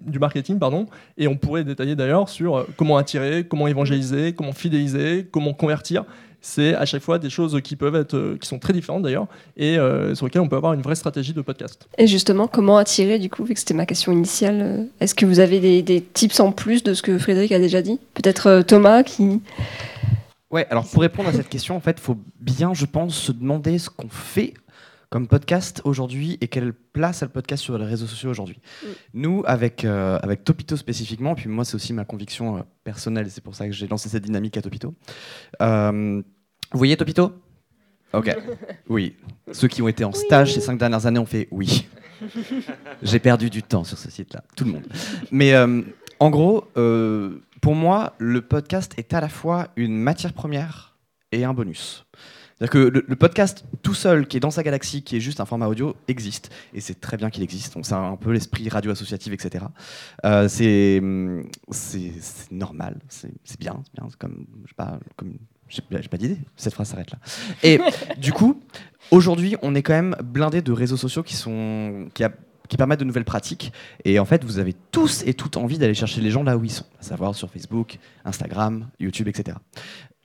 [0.00, 0.58] du marketing.
[0.58, 0.86] Pardon.
[1.16, 6.04] Et on pourrait détailler d'ailleurs sur euh, comment attirer, comment évangéliser, comment fidéliser, comment convertir
[6.40, 9.26] c'est à chaque fois des choses qui peuvent être, euh, qui sont très différentes d'ailleurs,
[9.56, 11.88] et euh, sur lesquelles on peut avoir une vraie stratégie de podcast.
[11.98, 15.26] Et justement, comment attirer, du coup, vu que c'était ma question initiale, euh, est-ce que
[15.26, 17.98] vous avez des, tips en plus de ce que Frédéric a déjà dit?
[18.14, 19.40] Peut-être Thomas qui...
[20.50, 23.32] Ouais, alors pour répondre à cette question, en fait, il faut bien, je pense, se
[23.32, 24.54] demander ce qu'on fait
[25.10, 28.60] comme podcast aujourd'hui et quelle place a le podcast sur les réseaux sociaux aujourd'hui.
[28.82, 28.86] Mm.
[29.14, 33.66] Nous, avec, avec Topito spécifiquement, puis moi c'est aussi ma conviction personnelle, c'est pour ça
[33.66, 34.94] que j'ai lancé cette dynamique à Topito,
[35.60, 37.32] vous voyez Topito?
[38.12, 38.34] Ok.
[38.88, 39.16] Oui.
[39.52, 41.86] Ceux qui ont été en stage ces cinq dernières années ont fait oui.
[43.02, 44.42] J'ai perdu du temps sur ce site-là.
[44.56, 44.86] Tout le monde.
[45.30, 45.82] Mais euh,
[46.18, 50.96] en gros, euh, pour moi, le podcast est à la fois une matière première
[51.32, 52.06] et un bonus.
[52.58, 55.44] C'est-à-dire que le, podcast tout seul, qui est dans sa galaxie, qui est juste un
[55.44, 56.50] format audio, existe.
[56.74, 57.74] Et c'est très bien qu'il existe.
[57.74, 59.64] Donc c'est un peu l'esprit radio associatif, etc.
[60.24, 61.00] Euh, c'est
[62.50, 63.82] normal, c'est bien.
[63.94, 64.08] bien.
[64.18, 67.18] comme, je sais pas, comme j'ai pas d'idée, cette phrase s'arrête là.
[67.62, 67.78] Et
[68.18, 68.60] du coup,
[69.10, 72.24] aujourd'hui, on est quand même blindé de réseaux sociaux qui, sont, qui,
[72.68, 73.72] qui, permettent de nouvelles pratiques.
[74.04, 76.64] Et en fait, vous avez tous et toutes envie d'aller chercher les gens là où
[76.64, 79.58] ils sont, à savoir sur Facebook, Instagram, YouTube, etc.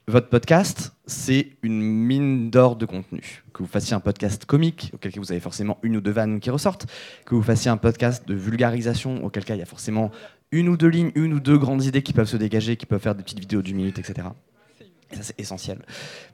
[0.08, 3.42] Votre podcast, c'est une mine d'or de contenu.
[3.54, 6.42] Que vous fassiez un podcast comique, auquel cas vous avez forcément une ou deux vannes
[6.42, 6.88] qui ressortent.
[7.26, 10.12] Que vous fassiez un podcast de vulgarisation, auquel cas il y a forcément
[10.52, 13.02] une ou deux lignes, une ou deux grandes idées qui peuvent se dégager, qui peuvent
[13.02, 14.28] faire des petites vidéos d'une minute, etc
[15.16, 15.80] ça c'est essentiel.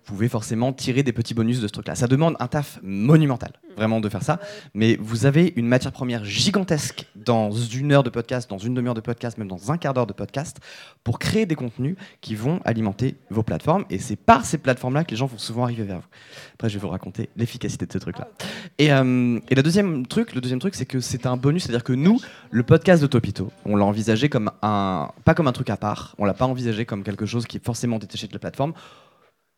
[0.05, 1.95] Vous pouvez forcément tirer des petits bonus de ce truc-là.
[1.95, 4.39] Ça demande un taf monumental, vraiment, de faire ça.
[4.73, 8.93] Mais vous avez une matière première gigantesque dans une heure de podcast, dans une demi-heure
[8.95, 10.59] de podcast, même dans un quart d'heure de podcast,
[11.03, 13.85] pour créer des contenus qui vont alimenter vos plateformes.
[13.89, 16.07] Et c'est par ces plateformes-là que les gens vont souvent arriver vers vous.
[16.55, 18.29] Après, je vais vous raconter l'efficacité de ce truc-là.
[18.77, 21.83] Et, euh, et le deuxième truc, le deuxième truc, c'est que c'est un bonus, c'est-à-dire
[21.83, 22.19] que nous,
[22.51, 26.15] le podcast de Topito, on l'a envisagé comme un, pas comme un truc à part.
[26.17, 28.68] On l'a pas envisagé comme quelque chose qui est forcément détaché de la plateforme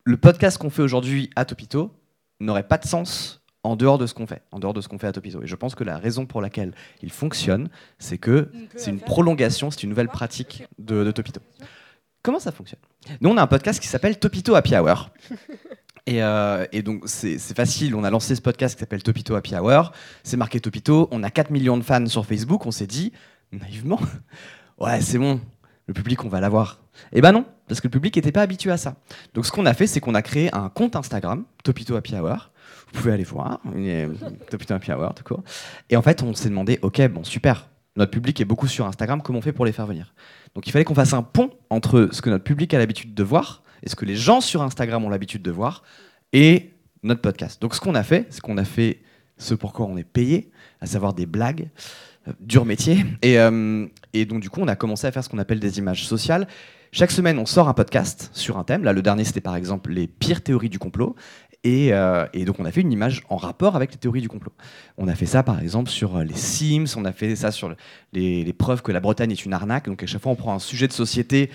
[0.04, 1.92] le podcast qu'on fait aujourd'hui à Topito
[2.40, 4.98] n'aurait pas de sens en dehors de ce qu'on fait, en dehors de ce qu'on
[4.98, 5.42] fait à Topito.
[5.42, 6.72] Et je pense que la raison pour laquelle
[7.02, 11.40] il fonctionne, c'est que c'est une prolongation, c'est une nouvelle pratique de, Topito.
[12.22, 12.80] Comment ça fonctionne?
[13.20, 15.10] Nous, on a un podcast qui s'appelle Topito Happy Hour.
[16.10, 17.94] Euh, et, donc, c'est facile.
[17.94, 19.92] On a lancé ce podcast qui s'appelle Topito Happy Hour.
[20.24, 21.06] C'est marqué Topito.
[21.12, 22.66] On a 4 millions de fans sur Facebook.
[22.66, 23.12] On s'est dit,
[23.52, 24.00] naïvement,
[24.80, 25.40] ouais, c'est bon,
[25.86, 26.80] le public, on va l'avoir.
[27.12, 28.96] Eh ben non, parce que le public n'était pas habitué à ça.
[29.34, 32.50] Donc ce qu'on a fait, c'est qu'on a créé un compte Instagram, Topito Happy Hour.
[32.92, 33.60] Vous pouvez aller voir,
[34.50, 35.42] Topito Happy Hour, tout court.
[35.88, 39.22] Et en fait, on s'est demandé, ok, bon, super, notre public est beaucoup sur Instagram,
[39.22, 40.14] comment on fait pour les faire venir?
[40.54, 43.22] Donc il fallait qu'on fasse un pont entre ce que notre public a l'habitude de
[43.22, 45.82] voir et ce que les gens sur Instagram ont l'habitude de voir
[46.32, 46.70] et
[47.02, 47.60] notre podcast.
[47.60, 49.00] Donc ce qu'on a fait, c'est qu'on a fait
[49.38, 51.68] ce pourquoi on est payé, à savoir des blagues,
[52.40, 53.04] dur métier.
[53.24, 56.06] Euh, et, donc, du coup, on a commencé à faire ce qu'on appelle des images
[56.06, 56.46] sociales.
[56.94, 58.84] Chaque semaine, on sort un podcast sur un thème.
[58.84, 61.16] Là, le dernier, c'était par exemple les pires théories du complot.
[61.64, 64.52] Et, euh, donc, on a fait une image en rapport avec les théories du complot.
[64.98, 67.74] On a fait ça, par exemple, sur les Sims, on a fait ça sur
[68.12, 69.86] les, preuves que la Bretagne est une arnaque.
[69.86, 71.48] Donc, à chaque fois, on prend un sujet de société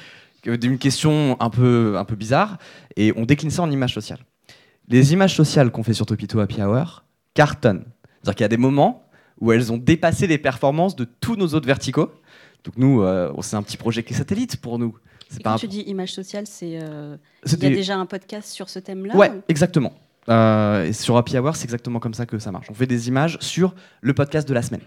[0.44, 2.58] d'une question un peu, un peu bizarre,
[2.96, 4.26] et on décline ça en images sociales.
[4.88, 7.04] Les images sociales qu'on fait sur Topito Happy Hour
[7.36, 7.86] cartonnent.
[8.24, 9.08] C'est-à-dire qu'il y a des moments
[9.40, 12.12] où elles ont dépassé les performances de tous nos autres verticaux.
[12.64, 14.98] Donc nous, euh, c'est un petit projet qui est satellite pour nous.
[15.40, 18.50] Et quand un- tu dis image sociale, c'est euh, il y a déjà un podcast
[18.50, 19.94] sur ce thème-là Ouais, ou- exactement.
[20.30, 22.70] Euh, sur Happy Hour, c'est exactement comme ça que ça marche.
[22.70, 24.82] On fait des images sur le podcast de la semaine.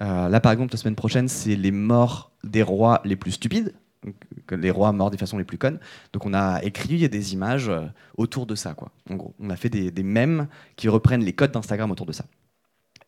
[0.00, 3.72] Euh, là, par exemple, la semaine prochaine, c'est les morts des rois les plus stupides,
[4.04, 4.14] donc,
[4.50, 5.78] les rois morts des façons les plus connes.
[6.12, 7.70] Donc, on a écrit des images
[8.16, 8.90] autour de ça, quoi.
[9.10, 12.12] En gros, on a fait des, des mèmes qui reprennent les codes d'Instagram autour de
[12.12, 12.24] ça.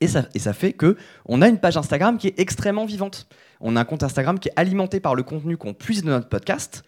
[0.00, 3.28] Et ça, fait que on a une page Instagram qui est extrêmement vivante.
[3.60, 6.28] On a un compte Instagram qui est alimenté par le contenu qu'on puise de notre
[6.28, 6.84] podcast,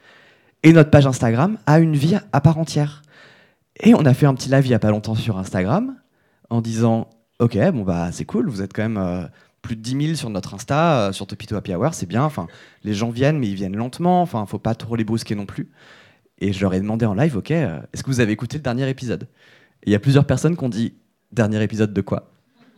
[0.62, 3.02] et notre page Instagram a une vie à part entière.
[3.80, 5.96] Et on a fait un petit live il y a pas longtemps sur Instagram
[6.50, 9.26] en disant Ok, bon bah c'est cool, vous êtes quand même euh,
[9.62, 12.24] plus de 10 000 sur notre Insta, euh, sur Topito Happy Hour, c'est bien.
[12.24, 12.46] Enfin,
[12.82, 14.22] les gens viennent, mais ils viennent lentement.
[14.22, 15.70] Enfin, faut pas trop les brusquer non plus.
[16.38, 18.62] Et je leur ai demandé en live Ok, euh, est-ce que vous avez écouté le
[18.62, 19.28] dernier épisode?
[19.84, 20.94] Il y a plusieurs personnes qui ont dit
[21.32, 22.30] Dernier épisode de quoi?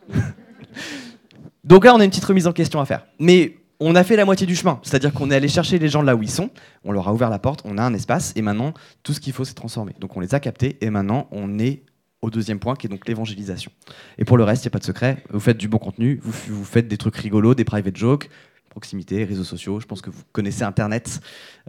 [1.64, 3.06] Donc là, on a une petite remise en question à faire.
[3.18, 4.80] Mais on a fait la moitié du chemin.
[4.82, 6.50] C'est-à-dire qu'on est allé chercher les gens là où ils sont,
[6.84, 9.32] on leur a ouvert la porte, on a un espace, et maintenant, tout ce qu'il
[9.32, 9.94] faut, c'est transformer.
[10.00, 11.82] Donc on les a captés, et maintenant, on est
[12.22, 13.70] au deuxième point, qui est donc l'évangélisation.
[14.18, 15.22] Et pour le reste, il n'y a pas de secret.
[15.30, 18.28] Vous faites du bon contenu, vous, vous faites des trucs rigolos, des private jokes,
[18.70, 19.78] proximité, réseaux sociaux.
[19.78, 21.20] Je pense que vous connaissez Internet.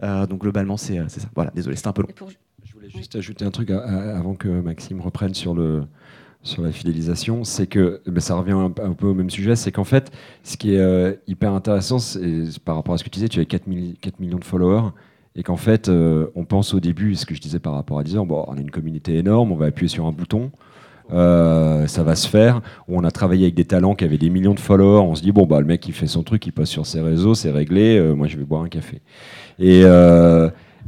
[0.02, 1.28] Euh, donc globalement, c'est euh, c'est ça.
[1.36, 2.08] Voilà, désolé, c'était un peu long.
[2.16, 2.30] Pour-
[2.64, 5.84] Je voulais juste ajouter un truc à- à- avant que Maxime reprenne sur, le,
[6.42, 9.84] sur la fidélisation, c'est que ben, ça revient un, peu au même sujet, c'est qu'en
[9.84, 10.10] fait,
[10.42, 13.38] ce qui est euh, hyper intéressant, c'est par rapport à ce que tu disais, tu
[13.38, 14.88] avais 4, milli- 4 millions de followers,
[15.36, 18.04] et qu'en fait, euh, on pense au début, ce que je disais par rapport à
[18.04, 20.50] Deezer, bon, on a une communauté énorme, on va appuyer sur un bouton.
[21.12, 22.60] euh, ça va se faire.
[22.88, 25.00] On a travaillé avec des talents qui avaient des millions de followers.
[25.02, 27.00] On se dit bon bah le mec il fait son truc, il poste sur ses
[27.00, 28.00] réseaux, c'est réglé.
[28.14, 29.00] moi je vais boire un café.
[29.58, 29.82] Et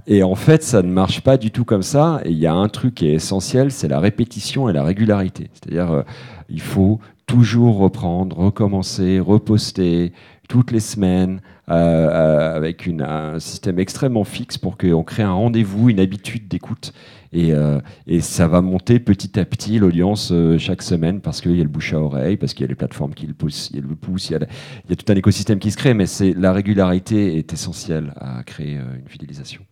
[0.07, 2.21] et en fait, ça ne marche pas du tout comme ça.
[2.25, 5.51] Et il y a un truc qui est essentiel, c'est la répétition et la régularité.
[5.53, 6.03] C'est-à-dire, euh,
[6.49, 10.12] il faut toujours reprendre, recommencer, reposter
[10.49, 15.88] toutes les semaines euh, euh, avec un système extrêmement fixe pour qu'on crée un rendez-vous,
[15.88, 16.93] une habitude d'écoute.
[17.33, 17.55] Et,
[18.21, 21.95] ça va monter petit à petit l'audience chaque semaine parce qu'il y a le bouche
[21.95, 25.11] à oreille, parce qu'il y a les plateformes qui le poussent, il y a tout
[25.11, 26.05] un écosystème qui se crée, mais
[26.37, 29.62] la régularité est essentielle à créer une fidélisation.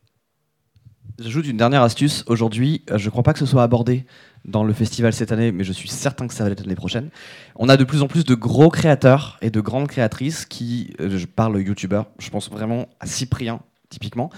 [1.18, 2.24] J'ajoute une dernière astuce.
[2.26, 4.04] Aujourd'hui, euh, je ne crois pas que ce soit abordé
[4.44, 7.10] dans le festival cette année, mais je suis certain que ça va l'être l'année prochaine.
[7.56, 11.18] On a de plus en plus de gros créateurs et de grandes créatrices qui, euh,
[11.18, 14.30] je parle youtubeurs, je pense vraiment à Cyprien, typiquement,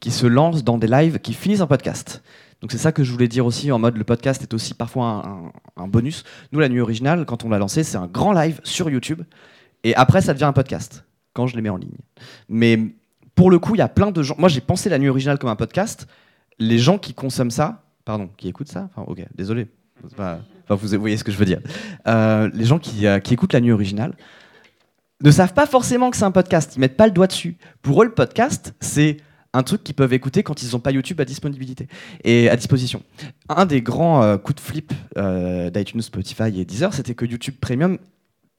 [0.00, 2.22] qui se lancent dans des lives qui finissent en podcast.
[2.62, 5.04] Donc c'est ça que je voulais dire aussi, en mode le podcast est aussi parfois
[5.06, 5.52] un, un-
[5.84, 6.24] un bonus.
[6.52, 9.22] Nous, la nuit originale, quand on l'a lancé, c'est un grand live sur YouTube,
[9.84, 11.96] et après ça devient un podcast, quand je les mets en ligne.
[12.48, 12.78] Mais
[13.40, 14.34] pour le coup, il y a plein de gens.
[14.36, 16.06] Moi, j'ai pensé la nuit originale comme un podcast.
[16.58, 19.66] Les gens qui consomment ça, pardon, qui écoutent ça, enfin, ok, désolé.
[20.04, 21.62] Enfin, vous voyez ce que je veux dire.
[22.06, 24.12] Euh, les gens qui, euh, qui écoutent la nuit originale
[25.22, 26.74] ne savent pas forcément que c'est un podcast.
[26.76, 27.56] Ils mettent pas le doigt dessus.
[27.80, 29.16] Pour eux, le podcast, c'est
[29.54, 31.88] un truc qu'ils peuvent écouter quand ils n'ont pas YouTube à disponibilité
[32.24, 33.02] et à disposition.
[33.48, 37.96] Un des grands euh, coups de flip d'iTunes, Spotify et Deezer, c'était que YouTube Premium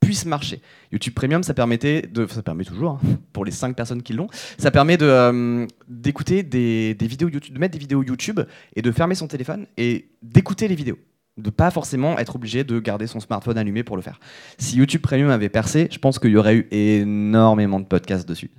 [0.01, 0.61] puisse marcher.
[0.91, 4.27] YouTube Premium, ça permettait de, ça permet toujours hein, pour les 5 personnes qui l'ont,
[4.57, 8.41] ça permet euh, d'écouter des, des vidéos YouTube, de mettre des vidéos YouTube
[8.75, 10.97] et de fermer son téléphone et d'écouter les vidéos,
[11.37, 14.19] de pas forcément être obligé de garder son smartphone allumé pour le faire.
[14.57, 18.51] Si YouTube Premium avait percé, je pense qu'il y aurait eu énormément de podcasts dessus,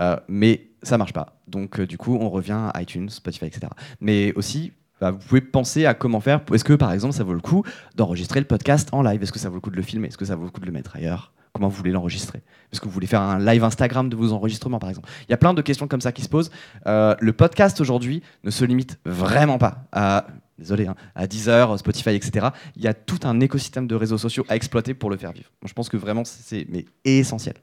[0.00, 1.40] Euh, mais ça marche pas.
[1.46, 3.68] Donc euh, du coup, on revient à iTunes, Spotify, etc.
[4.00, 6.40] Mais aussi bah, vous pouvez penser à comment faire.
[6.52, 7.64] Est-ce que, par exemple, ça vaut le coup
[7.96, 9.22] d'enregistrer le podcast en live?
[9.22, 10.08] Est-ce que ça vaut le coup de le filmer?
[10.08, 11.32] Est-ce que ça vaut le coup de le mettre ailleurs?
[11.52, 12.42] Comment vous voulez l'enregistrer?
[12.72, 15.08] Est-ce que vous voulez faire un live Instagram de vos enregistrements, par exemple?
[15.28, 16.50] Il y a plein de questions comme ça qui se posent.
[16.86, 20.26] Euh, le podcast, aujourd'hui, ne se limite vraiment pas à...
[20.58, 22.46] Désolé, hein, à Deezer, Spotify, etc.
[22.76, 25.50] Il y a tout un écosystème de réseaux sociaux à exploiter pour le faire vivre.
[25.64, 26.66] Je pense que vraiment, c'est
[27.04, 27.54] essentiel.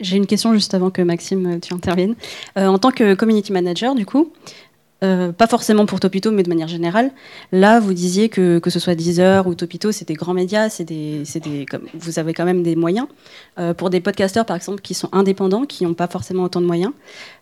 [0.00, 2.16] J'ai une question juste avant que Maxime, euh, tu interviennes.
[2.56, 4.32] Euh, en tant que community manager, du coup,
[5.04, 7.12] euh, pas forcément pour Topito, mais de manière générale,
[7.52, 10.68] là, vous disiez que, que ce soit Deezer ou Topito, c'est des grands médias,
[11.94, 13.06] vous avez quand même des moyens.
[13.58, 16.66] Euh, pour des podcasteurs, par exemple, qui sont indépendants, qui n'ont pas forcément autant de
[16.66, 16.92] moyens,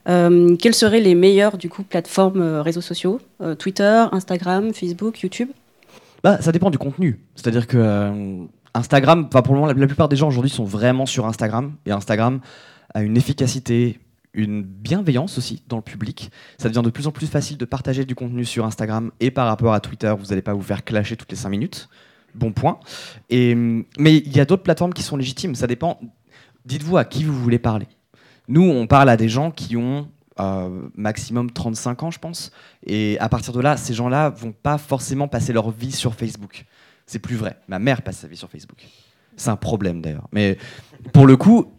[0.08, 3.20] euh, quelles seraient les meilleures, du coup, plateformes réseaux sociaux
[3.58, 5.48] Twitter, Instagram, Facebook, YouTube?
[6.22, 7.20] Bah, ça dépend du contenu.
[7.36, 8.12] C'est-à-dire que
[8.74, 11.72] Instagram, pour le moment, la plupart des gens aujourd'hui sont vraiment sur Instagram.
[11.86, 12.40] Et Instagram
[12.92, 13.98] a une efficacité,
[14.36, 16.30] une bienveillance aussi dans le public.
[16.58, 19.46] Ça devient de plus en plus facile de partager du contenu sur Instagram et par
[19.48, 21.88] rapport à Twitter, vous n'allez pas vous faire clasher toutes les 5 minutes.
[22.34, 22.78] Bon point.
[23.32, 25.54] Hum, mais il y a d'autres plateformes qui sont légitimes.
[25.54, 25.98] Ça dépend.
[26.66, 27.86] Dites-vous à qui vous voulez parler.
[28.48, 32.52] Nous, on parle à des gens qui ont euh, maximum 35 ans, je pense.
[32.84, 36.66] Et à partir de là, ces gens-là vont pas forcément passer leur vie sur Facebook.
[37.06, 37.56] C'est plus vrai.
[37.68, 38.86] Ma mère passe sa vie sur Facebook.
[39.36, 40.28] C'est un problème d'ailleurs.
[40.32, 40.58] Mais
[41.12, 41.72] pour le coup,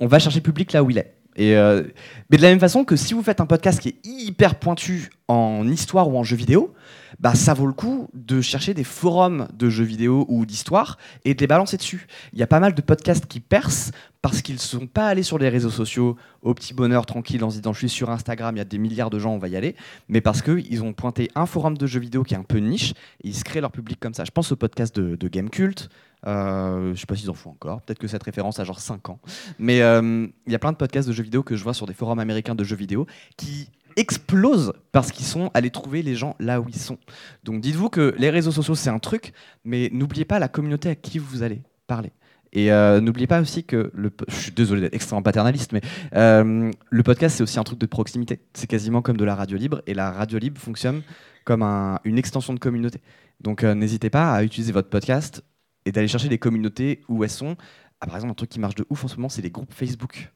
[0.00, 1.17] on va chercher le public là où il est.
[1.38, 1.84] Et euh,
[2.30, 5.08] mais de la même façon que si vous faites un podcast qui est hyper pointu
[5.28, 6.74] en histoire ou en jeux vidéo,
[7.20, 11.34] bah ça vaut le coup de chercher des forums de jeux vidéo ou d'histoire et
[11.34, 12.08] de les balancer dessus.
[12.32, 15.22] Il y a pas mal de podcasts qui percent parce qu'ils ne sont pas allés
[15.22, 18.56] sur les réseaux sociaux au petit bonheur tranquille en se disant je suis sur Instagram,
[18.56, 19.76] il y a des milliards de gens, on va y aller,
[20.08, 22.94] mais parce qu'ils ont pointé un forum de jeux vidéo qui est un peu niche
[23.22, 24.24] et ils se créent leur public comme ça.
[24.24, 25.88] Je pense au podcast de, de Game Cult,
[26.26, 27.80] euh, je sais pas s'ils en font encore.
[27.82, 29.20] Peut-être que cette référence a genre 5 ans.
[29.58, 31.86] Mais euh, il y a plein de podcasts de jeux vidéo que je vois sur
[31.86, 36.36] des forums américains de jeux vidéo qui explosent parce qu'ils sont allés trouver les gens
[36.38, 36.98] là où ils sont.
[37.44, 39.32] Donc dites-vous que les réseaux sociaux c'est un truc,
[39.64, 42.12] mais n'oubliez pas la communauté à qui vous allez parler.
[42.52, 43.92] Et euh, n'oubliez pas aussi que
[44.28, 45.82] je suis désolé d'être extrêmement paternaliste, mais
[46.14, 48.40] euh, le podcast c'est aussi un truc de proximité.
[48.54, 51.02] C'est quasiment comme de la radio libre, et la radio libre fonctionne
[51.44, 53.00] comme un- une extension de communauté.
[53.40, 55.42] Donc n'hésitez pas à utiliser votre podcast
[55.88, 57.56] et d'aller chercher des communautés où elles sont.
[58.00, 59.72] Ah, par exemple, un truc qui marche de ouf en ce moment, c'est les groupes
[59.72, 60.30] Facebook.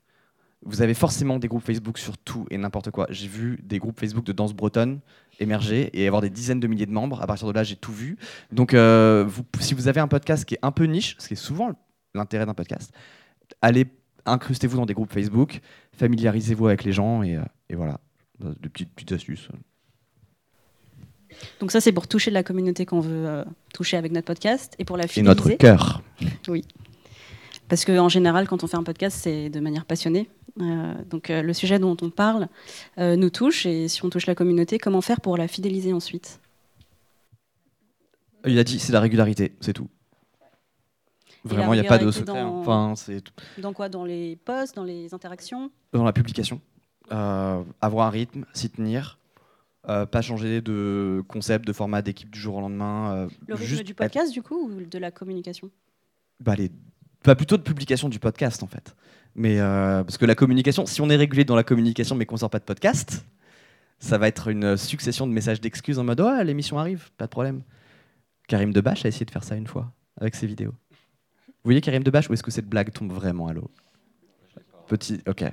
[0.65, 3.07] Vous avez forcément des groupes Facebook sur tout et n'importe quoi.
[3.11, 5.01] J'ai vu des groupes Facebook de danse bretonne
[5.41, 7.21] émerger et avoir des dizaines de milliers de membres.
[7.21, 8.17] À partir de là, j'ai tout vu.
[8.51, 9.29] Donc, euh,
[9.61, 11.73] si vous avez un podcast qui est un peu niche, ce qui est souvent
[12.15, 12.93] l'intérêt d'un podcast,
[13.61, 13.87] allez
[14.25, 15.61] incrustez-vous dans des groupes Facebook,
[15.97, 17.43] familiarisez-vous avec les gens et, euh,
[17.75, 18.01] voilà.
[18.39, 19.49] De petites, petites astuces.
[21.61, 24.85] Donc ça, c'est pour toucher la communauté qu'on veut euh, toucher avec notre podcast et
[24.85, 25.29] pour la Et fidéliser.
[25.29, 26.03] notre cœur.
[27.69, 30.29] Parce qu'en général, quand on fait un podcast, c'est de manière passionnée.
[30.61, 32.49] Euh, donc euh, le sujet dont on parle
[32.99, 36.41] nous touche et si on touche la communauté, comment faire pour la fidéliser ensuite?
[38.47, 39.89] Il a dit, c'est la régularité, c'est tout.
[41.45, 42.39] Et Vraiment, il n'y a pas de secret.
[42.39, 42.45] hein.
[42.45, 42.95] dans- Enfin.
[43.59, 43.89] Dans quoi?
[43.89, 45.71] Dans les posts, dans les interactions?
[45.93, 46.61] Dans la publication.
[47.11, 49.19] Avoir un rythme, s'y tenir,
[49.89, 53.15] euh, pas changer de concept, de format d'équipe du jour au lendemain.
[53.15, 55.71] euh, Le rythme juste du podcast, du coup, ou de la communication?
[56.41, 56.71] Bah, les-
[57.25, 58.95] bah, plutôt de publication du podcast en fait.
[59.35, 62.37] Mais euh, parce que la communication, si on est régulier dans la communication mais qu'on
[62.37, 63.25] sort pas de podcast,
[63.99, 67.31] ça va être une succession de messages d'excuses en mode ouais l'émission arrive, pas de
[67.31, 67.63] problème.
[68.49, 70.75] Karim Debache a essayé de faire ça une fois avec ses vidéos.
[71.47, 73.71] Vous voyez Karim Debache ou est-ce que cette blague tombe vraiment à l'eau?
[74.89, 75.45] Petit, ok.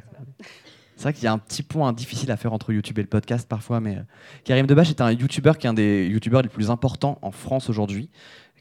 [0.99, 3.07] C'est vrai qu'il y a un petit point difficile à faire entre YouTube et le
[3.07, 4.01] podcast parfois, mais euh,
[4.43, 7.69] Karim Debache est un YouTuber qui est un des YouTubers les plus importants en France
[7.69, 8.09] aujourd'hui,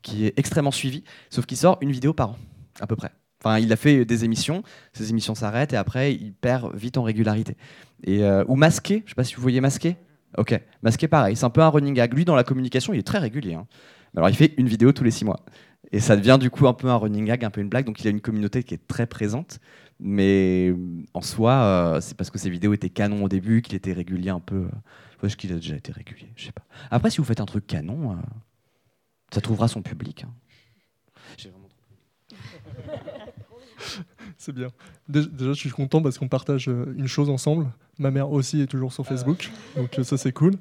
[0.03, 2.39] qui est extrêmement suivi, sauf qu'il sort une vidéo par an,
[2.79, 3.11] à peu près.
[3.43, 7.03] Enfin, il a fait des émissions, ces émissions s'arrêtent et après il perd vite en
[7.03, 7.57] régularité.
[8.05, 9.97] Et, euh, ou Masqué, je sais pas si vous voyez Masqué.
[10.37, 12.15] Ok, Masqué pareil, c'est un peu un running gag.
[12.15, 13.55] Lui dans la communication, il est très régulier.
[13.55, 13.67] hein.
[14.17, 15.41] Alors il fait une vidéo tous les six mois.
[15.91, 17.87] Et ça devient du coup un peu un running gag, un peu une blague.
[17.87, 19.59] Donc il a une communauté qui est très présente.
[20.01, 20.73] Mais
[21.15, 24.31] en soi, euh, c'est parce que ses vidéos étaient canon au début, qu'il était régulier
[24.31, 24.67] un peu.
[25.23, 26.63] euh, Est-ce qu'il a déjà été régulier Je sais pas.
[26.91, 28.17] Après, si vous faites un truc canon, euh,
[29.33, 30.25] ça trouvera son public.
[30.25, 30.33] hein.
[31.37, 31.69] J'ai vraiment
[34.37, 34.69] C'est bien.
[35.09, 37.67] Dé- Déjà, je suis content parce qu'on partage euh, une chose ensemble.
[37.99, 40.55] Ma mère aussi est toujours sur Facebook, donc euh, ça c'est cool.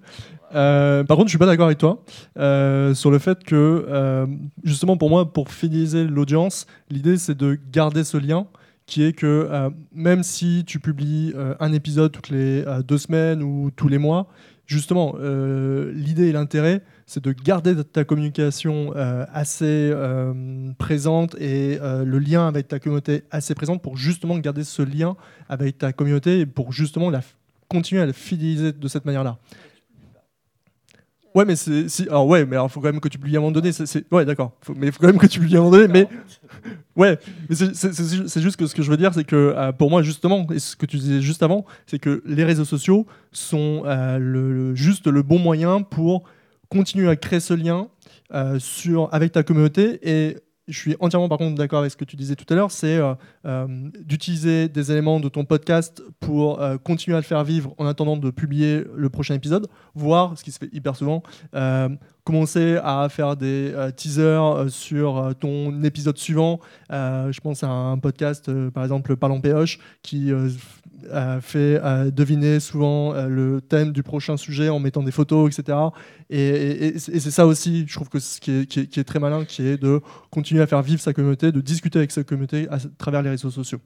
[0.56, 2.04] Euh, par contre, je suis pas d'accord avec toi
[2.40, 4.26] euh, sur le fait que, euh,
[4.64, 8.48] justement, pour moi, pour fidéliser l'audience, l'idée c'est de garder ce lien
[8.88, 12.98] qui est que euh, même si tu publies euh, un épisode toutes les euh, deux
[12.98, 14.28] semaines ou tous les mois,
[14.66, 15.16] justement,
[15.94, 18.92] l'idée et l'intérêt, c'est de garder ta communication
[19.32, 19.94] assez
[20.78, 25.16] présente et le lien avec ta communauté assez présente pour justement garder ce lien
[25.48, 27.22] avec ta communauté et pour justement la,
[27.70, 29.38] continuer à la fidéliser de cette manière-là.
[31.38, 33.40] Ouais, mais c'est si, alors ouais, mais alors faut quand même que tu publies à
[33.40, 33.70] un moment donné.
[34.12, 34.54] ouais, d'accord.
[34.76, 35.88] Mais il faut quand même que tu publies à un moment donné.
[35.88, 36.08] Mais
[36.96, 40.02] ouais, mais c'est- juste que ce que je veux dire, c'est que euh, pour moi
[40.02, 44.18] justement, et ce que tu disais juste avant, c'est que les réseaux sociaux sont euh,
[44.18, 46.24] le- le- juste le bon moyen pour
[46.70, 47.88] continuer à créer ce lien
[48.34, 50.00] euh, sur, avec ta communauté.
[50.02, 52.72] Et je suis entièrement par contre d'accord avec ce que tu disais tout à l'heure,
[52.72, 53.14] c'est euh,
[53.46, 53.68] euh,
[54.02, 58.18] d'utiliser des éléments de ton podcast pour euh, continuer à le faire vivre en attendant
[58.18, 61.24] de publier le prochain épisode, voire, ce qui se fait hyper souvent,
[62.28, 66.60] commencer à faire des euh, teasers euh, sur euh, ton épisode suivant.
[66.90, 70.32] Je pense à un podcast, par exemple, Parlons PH, qui
[71.42, 75.78] fait deviner souvent le thème du prochain sujet en mettant des photos, etc.
[76.30, 79.68] Et, c'est ça aussi, je trouve que ce qui, est, qui est très malin, qui
[79.68, 80.02] est de
[80.32, 83.52] continuer à faire vivre sa communauté, de discuter avec sa communauté à travers les réseaux
[83.52, 83.80] sociaux.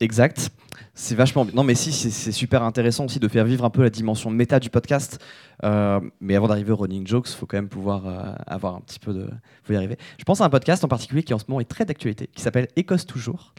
[0.00, 0.50] Exact.
[0.92, 1.46] C'est vachement.
[1.54, 4.58] Non, mais si, c'est- super intéressant aussi de faire vivre un peu la dimension méta
[4.60, 5.22] du podcast.
[5.62, 8.98] Euh, mais avant d'arriver au running jokes, faut quand même pouvoir euh, avoir un petit
[8.98, 9.30] peu de.
[9.62, 9.96] Faut y arriver.
[10.18, 12.42] Je pense à un podcast en particulier qui en ce moment est très d'actualité, qui
[12.42, 13.54] s'appelle Écosse toujours,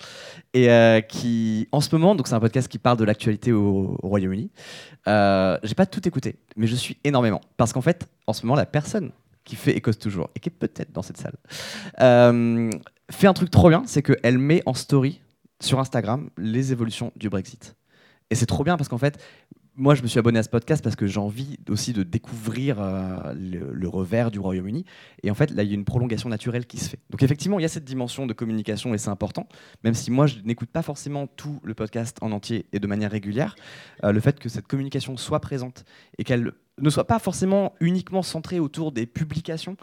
[0.54, 3.98] et euh, qui en ce moment, donc c'est un podcast qui parle de l'actualité au,
[4.02, 4.52] au Royaume-Uni.
[5.08, 8.66] J'ai pas tout écouté, mais je suis énormément parce qu'en fait, en ce moment, la
[8.66, 9.12] personne
[9.46, 11.36] qui fait Écosse toujours et qui est peut-être dans cette salle
[13.12, 15.22] fait un truc trop bien, c'est qu'elle met en story
[15.66, 17.76] sur Instagram les évolutions du Brexit.
[18.30, 19.22] Et c'est trop bien parce qu'en fait,
[19.78, 22.78] moi, je me suis abonné à ce podcast parce que j'ai envie aussi de découvrir
[22.80, 24.86] euh, le, revers du Royaume-Uni.
[25.22, 27.00] Et en fait, là, il y a une prolongation naturelle qui se fait.
[27.10, 29.48] Donc, effectivement, il y a cette dimension de communication et c'est important.
[29.84, 33.12] Même si moi, je n'écoute pas forcément tout le podcast en entier et de manière
[33.12, 33.56] régulière,
[34.04, 35.84] euh, le fait que cette communication soit présente
[36.18, 39.76] et qu'elle ne soit pas forcément uniquement centrée autour des publications,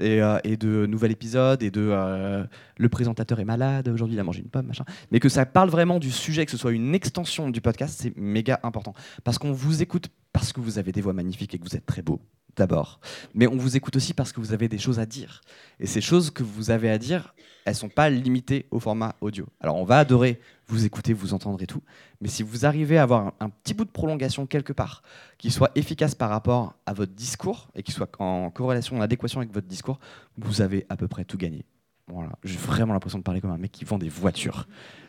[0.00, 2.44] et, euh, et de nouvel épisode et de euh,
[2.78, 4.84] le présentateur est malade aujourd'hui il a mangé une pomme machin.
[5.10, 8.16] Mais que ça parle vraiment du sujet que ce soit une extension du podcast c'est
[8.16, 8.94] méga important.
[9.22, 11.86] Parce qu'on vous écoute parce que vous avez des voix magnifiques et que vous êtes
[11.86, 12.20] très beau
[12.56, 13.00] d'abord
[13.34, 15.40] mais on vous écoute aussi parce que vous avez des choses à dire
[15.80, 17.34] et ces choses que vous avez à dire
[17.64, 21.62] elles sont pas limitées au format audio alors on va adorer vous écouter vous entendre
[21.62, 21.82] et tout
[22.24, 25.02] mais si vous arrivez à avoir un, petit bout de prolongation quelque part
[25.36, 29.40] qui soit efficace par rapport à votre discours et qui soit en corrélation, en adéquation
[29.40, 29.98] avec votre discours,
[30.38, 31.66] vous avez à peu près tout gagné.
[32.08, 34.66] Voilà, j'ai vraiment l'impression de parler comme un mec qui vend des voitures.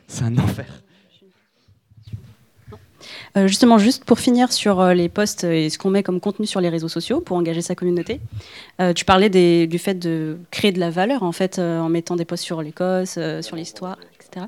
[0.07, 0.83] C'est un enfer.
[3.37, 6.45] Euh, justement, juste pour finir sur euh, les posts et ce qu'on met comme contenu
[6.45, 8.19] sur les réseaux sociaux pour engager sa communauté,
[8.81, 12.25] euh, tu parlais du fait de créer de la valeur en fait en mettant des
[12.25, 14.47] posts sur l'Écosse, sur l'histoire, etc.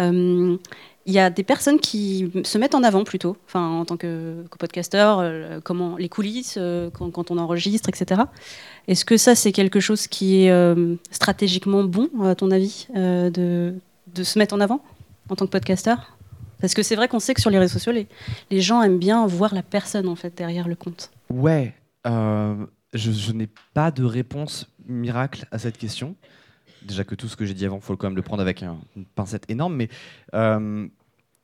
[0.00, 4.44] Il y a des personnes qui se mettent en avant plutôt, enfin en tant que,
[4.50, 5.24] que podcasteur,
[5.62, 6.58] comment les coulisses
[6.92, 8.22] quand, on enregistre, etc.
[8.88, 10.52] Est-ce que ça c'est quelque chose qui est
[11.10, 13.74] stratégiquement bon à ton avis de,
[14.14, 14.82] de se mettre en avant
[15.30, 16.17] en tant que podcasteur
[16.60, 18.06] Parce que c'est vrai qu'on sait que sur les réseaux sociaux, les,
[18.50, 21.10] les gens aiment bien voir la personne en fait derrière le compte.
[21.30, 21.74] Ouais,
[22.06, 26.16] euh, je, je n'ai pas de réponse miracle à cette question.
[26.82, 28.62] Déjà que tout ce que j'ai dit avant, il faut quand même le prendre avec
[28.62, 29.88] un- une pincette énorme, mais
[30.34, 30.86] euh,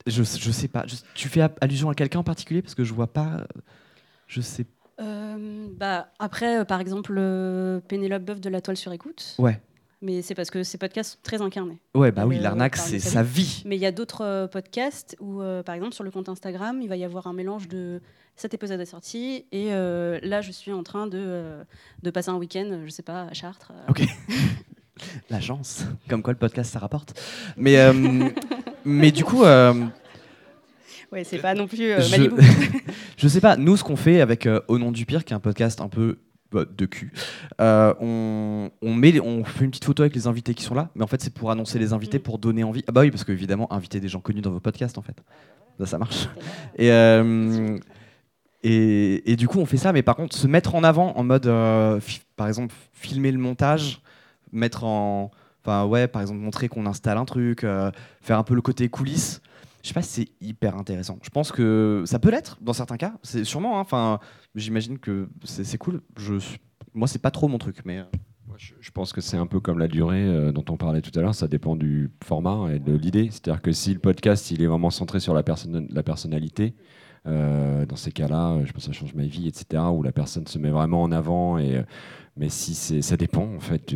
[0.07, 0.85] je, je sais pas.
[0.87, 2.63] Je- tu fais allusion à quelqu'un en particulier?
[2.63, 3.47] Parce que je vois pas.
[4.29, 4.65] Je sais.
[5.01, 7.13] Euh, bah, après, euh, par exemple,
[7.89, 9.35] Pénélope Boeuf de La Toile sur écoute.
[9.39, 9.61] Ouais.
[10.05, 11.81] Mais c'est parce que ces podcasts sont très incarnés.
[11.95, 13.63] Ouais, bah Ah, oui, euh, l'arnaque, c'est sa vie.
[13.65, 16.81] Mais il y a d'autres euh, podcasts où, euh, par exemple, sur le compte Instagram,
[16.83, 18.01] il va y avoir un mélange de
[18.37, 21.55] cet épisode est sorti et là, je suis en train de,
[22.03, 23.73] de passer un week-end, je sais pas, à Chartres.
[23.89, 24.03] Ok.
[25.31, 27.21] L'agence, comme quoi le podcast ça rapporte.
[27.57, 27.93] Mais, euh,
[28.85, 29.73] mais du coup, euh,
[31.13, 32.29] Ouais, c'est pas non plus euh, je,
[33.17, 35.41] je sais pas, nous ce qu'on fait avec Au nom du pire, qui est un
[35.41, 36.19] podcast un peu
[36.55, 37.13] de cul,
[37.61, 40.91] euh, on, on, met, on fait une petite photo avec les invités qui sont là,
[40.95, 42.23] mais en fait c'est pour annoncer les invités, Mm.
[42.23, 42.85] pour donner envie.
[42.87, 45.17] Ah bah oui, parce qu'évidemment, inviter des gens connus dans vos podcasts en fait.
[45.81, 46.29] Ça, ça marche.
[46.79, 47.77] Et, euh,
[48.63, 51.25] et, et du coup, on fait ça, mais par contre, se mettre en avant en
[51.25, 52.01] mode, euh,
[52.37, 54.01] par exemple, filmer le montage,
[54.53, 55.31] mettre en.
[55.63, 57.61] Enfin, ouais, par exemple, montrer qu'on installe un truc,
[58.21, 59.41] faire un peu le côté coulisses.
[59.85, 61.19] Je sais pas si c'est hyper intéressant.
[61.23, 63.13] Je pense que ça peut l'être dans certains cas.
[63.23, 63.77] C'est sûrement.
[63.79, 63.83] hein.
[63.83, 64.19] Enfin,
[64.55, 66.01] j'imagine que c'est cool.
[66.17, 66.37] Je,
[66.95, 67.99] moi, c'est pas trop mon truc, mais.
[67.99, 68.05] euh,
[68.57, 71.21] je, pense que c'est un peu comme la durée euh, dont on parlait tout à
[71.23, 73.29] l'heure, ça dépend du format et de l'idée.
[73.31, 76.75] C'est-à-dire que si le podcast il est vraiment centré sur la, personne, la personnalité,
[77.25, 80.47] dans ces cas-là, euh, je pense que ça change ma vie, etc., où la personne
[80.47, 81.59] se met vraiment en avant.
[81.59, 81.83] Euh,
[82.37, 83.95] mais si ça dépend en fait.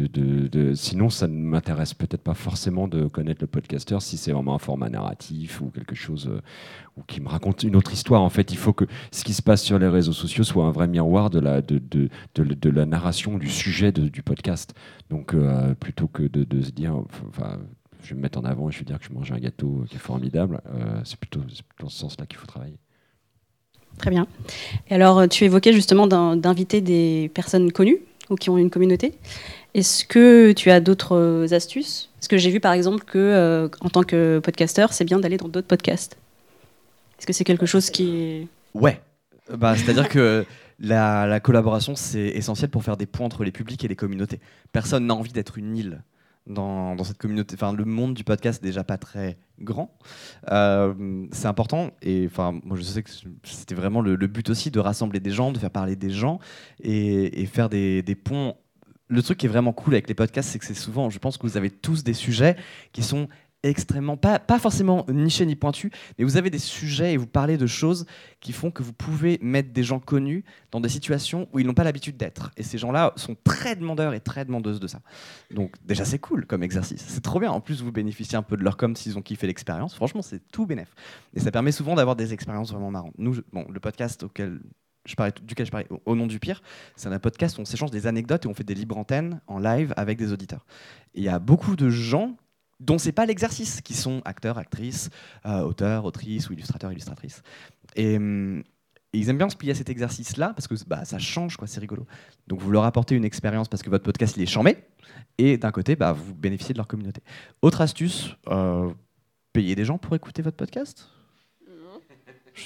[0.74, 4.60] Sinon, ça ne m'intéresse peut-être pas forcément de connaître le podcasteur si c'est vraiment un
[4.60, 8.22] format narratif ou quelque chose euh, qui me raconte une autre histoire.
[8.22, 10.70] En fait, il faut que ce qui se passe sur les réseaux sociaux soit un
[10.70, 14.72] vrai miroir de la, narration du sujet du podcast.
[15.10, 16.94] Donc, euh, plutôt que de, se dire,
[18.02, 19.84] je vais me mettre en avant et je vais dire que je mange un gâteau
[19.88, 21.40] qui est formidable, euh, c'est plutôt
[21.80, 22.78] dans ce sens-là qu'il faut travailler.
[23.98, 24.26] Très bien.
[24.88, 27.98] Et alors, euh, tu évoquais justement d'in- d'inviter des personnes connues
[28.30, 29.14] ou qui ont une communauté.
[29.74, 32.08] Est-ce que tu as d'autres euh, astuces?
[32.16, 35.36] Parce que j'ai vu par exemple que, euh, en tant que podcasteur, c'est bien d'aller
[35.36, 36.16] dans d'autres podcasts.
[37.18, 38.48] Est-ce que c'est quelque chose qui.
[38.74, 39.00] Ouais.
[39.56, 40.44] Bah, C'est-à-dire que
[40.78, 44.40] la, la collaboration, c'est essentiel pour faire des ponts entre les publics et les communautés.
[44.72, 46.02] Personne n'a envie d'être une île
[46.48, 47.54] dans, cette communauté.
[47.54, 49.96] Enfin, le monde du podcast déjà pas très grand.
[50.50, 51.90] Euh, c'est important.
[52.02, 53.10] Et enfin, moi, je sais que
[53.44, 56.38] c'était vraiment le, but aussi de rassembler des gens, de faire parler des gens
[56.80, 58.54] et, faire des ponts.
[59.10, 61.38] Le truc qui est vraiment cool avec les podcasts, c'est que c'est souvent, je pense
[61.38, 62.56] que vous avez tous des sujets
[62.92, 63.28] qui sont
[63.62, 67.56] extrêmement, pas, pas forcément niché ni pointu, mais vous avez des sujets et vous parlez
[67.56, 68.06] de choses
[68.40, 71.74] qui font que vous pouvez mettre des gens connus dans des situations où ils n'ont
[71.74, 72.52] pas l'habitude d'être.
[72.56, 75.00] Et ces gens-là sont très demandeurs et très demandeuses de ça.
[75.50, 77.50] Donc déjà c'est cool comme exercice, c'est trop bien.
[77.50, 79.94] En plus vous bénéficiez un peu de leur com s'ils ont kiffé l'expérience.
[79.94, 80.94] Franchement c'est tout bénef.
[81.34, 83.14] Et ça permet souvent d'avoir des expériences vraiment marrantes.
[83.18, 84.60] Nous, bon, le podcast auquel
[85.04, 86.62] je parlais, duquel je parlais au, nom du pire,
[86.94, 89.58] c'est un podcast où on s'échange des anecdotes et on fait des libres antennes en
[89.58, 90.66] live avec des auditeurs.
[91.14, 92.36] Il y a beaucoup de gens
[92.80, 95.10] dont c'est pas l'exercice, qui sont acteurs, actrices,
[95.46, 97.42] euh, auteurs, autrices ou illustrateurs, illustratrices.
[97.96, 101.56] Et, et ils aiment bien se plier à cet exercice-là parce que bah, ça change,
[101.56, 102.06] quoi, c'est rigolo.
[102.46, 104.76] Donc vous leur apportez une expérience parce que votre podcast il est chambé,
[105.38, 107.22] et d'un côté, bah, vous bénéficiez de leur communauté.
[107.62, 108.90] Autre astuce, euh,
[109.52, 111.08] payer des gens pour écouter votre podcast?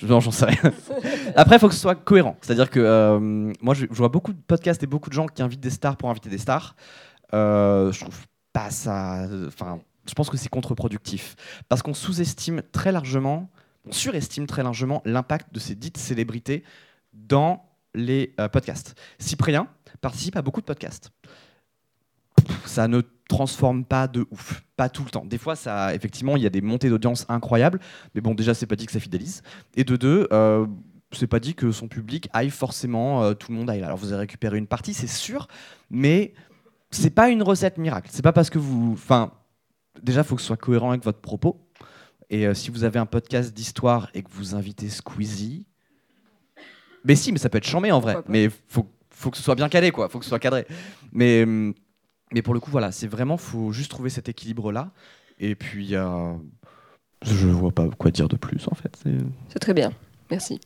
[0.03, 0.73] Non, j'en sais rien.
[1.37, 2.39] Après, il faut que ce soit cohérent.
[2.41, 5.43] C'est-à-dire que euh, moi, je, je vois beaucoup de podcasts et beaucoup de gens qui
[5.43, 6.75] invitent des stars pour inviter des stars.
[7.35, 9.29] Euh, je trouve pas ça.
[9.47, 11.37] Enfin, je pense que c'est contre-productif.
[11.69, 13.51] Parce qu'on sous-estime très largement,
[13.87, 16.65] on surestime très largement l'impact de ces dites célébrités
[17.13, 18.95] dans les euh, podcasts.
[19.19, 19.69] Cyprien
[20.01, 21.11] participe à beaucoup de podcasts.
[22.65, 25.25] Ça ne transforme pas de ouf, pas tout le temps.
[25.25, 27.81] Des fois, ça, effectivement, il y a des montées d'audience incroyables,
[28.15, 29.43] mais bon, déjà, c'est pas dit que ça fidélise.
[29.77, 30.67] Et de deux, euh,
[31.13, 33.83] c'est pas dit que son public aille forcément, euh, tout le monde aille.
[33.83, 35.49] Alors, vous avez récupéré une partie, c'est sûr,
[35.91, 36.35] mais
[36.91, 38.09] c'est pas une recette miracle.
[38.13, 39.33] C'est pas parce que vous, enfin,
[40.03, 41.61] déjà, il faut que ce soit cohérent avec votre propos.
[42.31, 45.67] Et euh, si vous avez un podcast d'histoire et que vous invitez Squeezie,
[47.05, 48.17] mais si, mais ça peut être chambé en vrai.
[48.29, 50.09] Mais faut, faut que ce soit bien calé, quoi.
[50.09, 50.67] Faut que ce soit cadré.
[51.13, 51.75] Mais, hum,
[52.33, 54.91] mais pour le coup, voilà, c'est vraiment, faut juste trouver cet équilibre-là.
[55.39, 56.33] Et puis, euh,
[57.23, 58.97] je vois pas quoi dire de plus, en fait.
[59.03, 59.93] C'est- C'est très bien.
[60.31, 60.61] Merci.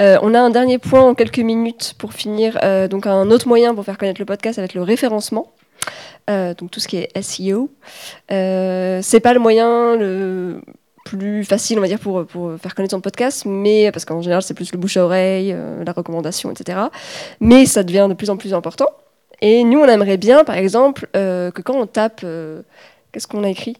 [0.00, 2.58] Euh, on a un dernier point en quelques minutes pour finir.
[2.62, 5.50] Euh, donc un autre moyen pour faire connaître le podcast, ça va être le référencement.
[6.28, 7.70] Euh, donc tout ce qui est SEO.
[8.30, 10.60] Euh, c'est pas le moyen le
[11.04, 14.42] plus facile, on va dire, pour, pour faire connaître son podcast, mais parce qu'en général
[14.42, 16.78] c'est plus le bouche à oreille, euh, la recommandation, etc.
[17.40, 18.88] Mais ça devient de plus en plus important.
[19.40, 22.26] Et nous, on aimerait bien, par exemple, euh, que quand on tape,
[23.12, 23.76] qu'est-ce qu'on a écrit?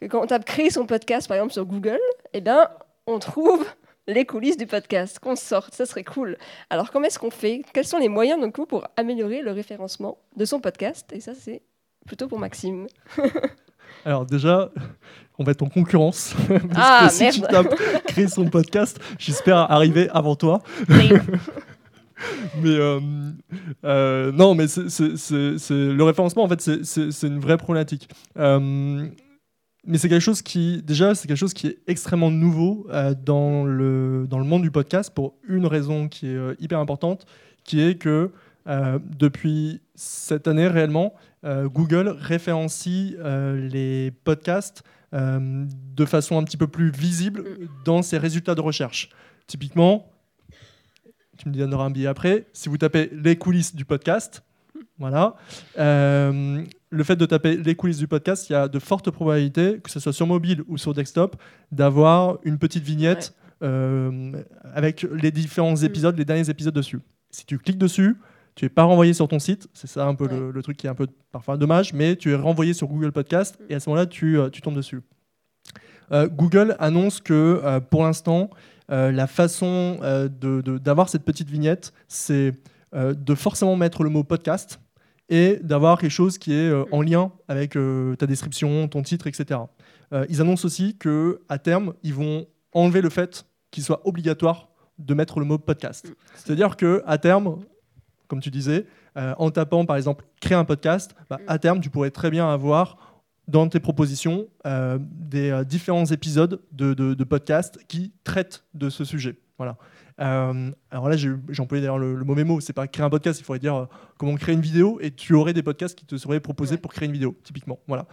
[0.00, 1.98] Que quand on tape créer son podcast, par exemple, sur Google,
[2.32, 2.68] eh ben,
[3.06, 3.66] on trouve
[4.08, 6.36] les coulisses du podcast, qu'on sorte, ça serait cool.
[6.70, 7.62] Alors comment est-ce qu'on fait?
[7.72, 11.10] Quels sont les moyens donc, pour améliorer le référencement de son podcast?
[11.12, 11.62] Et ça c'est
[12.06, 12.86] plutôt pour Maxime.
[14.04, 14.70] Alors déjà,
[15.38, 16.34] on va être en concurrence.
[16.48, 17.68] parce Ah, que si tu merde.
[17.68, 17.74] tapes
[18.06, 20.62] créer son podcast, j'espère arriver avant toi.
[22.62, 23.00] mais euh,
[23.84, 28.08] euh, non, mais c'est- le référencement, en fait, c'est une vraie problématique.
[28.38, 29.06] Euh,
[29.86, 33.64] mais c'est quelque chose qui, déjà, c'est quelque chose qui est extrêmement nouveau euh, dans,
[33.64, 37.24] le, dans le monde du podcast pour une raison qui est euh, hyper importante,
[37.62, 38.32] qui est que
[38.66, 41.14] euh, depuis cette année réellement,
[41.44, 44.82] Google référencie les podcasts
[45.12, 47.44] de façon un petit peu plus visible
[47.84, 49.10] dans ses résultats de recherche.
[49.46, 50.10] Typiquement,
[51.38, 54.42] tu me donneras un billet après, si vous tapez les coulisses du podcast,
[54.98, 55.36] voilà,
[56.96, 59.90] le fait de taper les coulisses du podcast, il y a de fortes probabilités, que
[59.90, 61.36] ce soit sur mobile ou sur desktop,
[61.72, 64.32] d'avoir une petite vignette euh,
[64.74, 67.00] avec les différents épisodes, les derniers épisodes dessus.
[67.30, 68.16] Si tu cliques dessus,
[68.54, 70.86] tu n'es pas renvoyé sur ton site, c'est ça un peu le, le truc qui
[70.86, 73.88] est un peu parfois dommage, mais tu es renvoyé sur Google Podcast et à ce
[73.90, 75.02] moment-là, tu, euh, tu tombes dessus.
[76.12, 78.50] Euh, Google annonce que euh, pour l'instant,
[78.90, 82.52] euh, la façon de- de- d'avoir cette petite vignette, c'est
[82.94, 84.80] de forcément mettre le mot podcast
[85.28, 89.26] et d'avoir quelque chose qui est euh, en lien avec euh, ta description, ton titre,
[89.26, 89.60] etc.
[90.12, 94.68] Euh, ils annoncent aussi que à terme, ils vont enlever le fait qu'il soit obligatoire
[94.98, 96.06] de mettre le mot podcast.
[96.36, 97.58] C'est-à-dire que à terme,
[98.28, 101.90] comme tu disais, euh, en tapant par exemple créer un podcast, bah, à terme, tu
[101.90, 107.24] pourrais très bien avoir dans tes propositions euh, des euh, différents épisodes de, de, de
[107.24, 109.38] podcasts qui traitent de ce sujet.
[109.58, 109.76] Voilà.
[110.20, 112.60] Euh, alors là, j'ai employé d'ailleurs le, le mauvais mot.
[112.60, 113.84] C'est pas créer un podcast, il faudrait dire euh,
[114.18, 117.06] comment créer une vidéo et tu aurais des podcasts qui te seraient proposés pour créer
[117.06, 117.78] une vidéo, typiquement.
[117.86, 118.06] Voilà.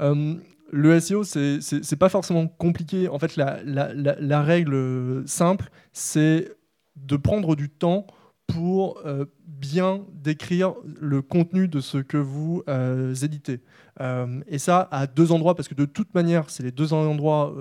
[0.00, 0.34] Euh,
[0.70, 3.08] le SEO, c'est- pas forcément compliqué.
[3.08, 6.52] En fait, la, la- la- la règle simple, c'est
[6.96, 8.06] de prendre du temps
[8.48, 13.60] pour euh, bien décrire le contenu de ce que vous euh, éditez.
[14.00, 17.54] Euh, et ça à deux endroits, parce que de toute manière, c'est les deux endroits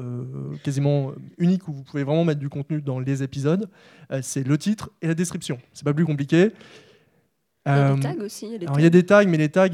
[0.64, 3.70] quasiment uniques où vous pouvez vraiment mettre du contenu dans les épisodes.
[4.22, 5.58] C'est le titre et la description.
[5.74, 6.52] C'est pas plus compliqué.
[7.66, 8.46] Il y a des tags aussi.
[8.46, 8.90] il y y a tags.
[8.90, 9.68] des tags, mais les tags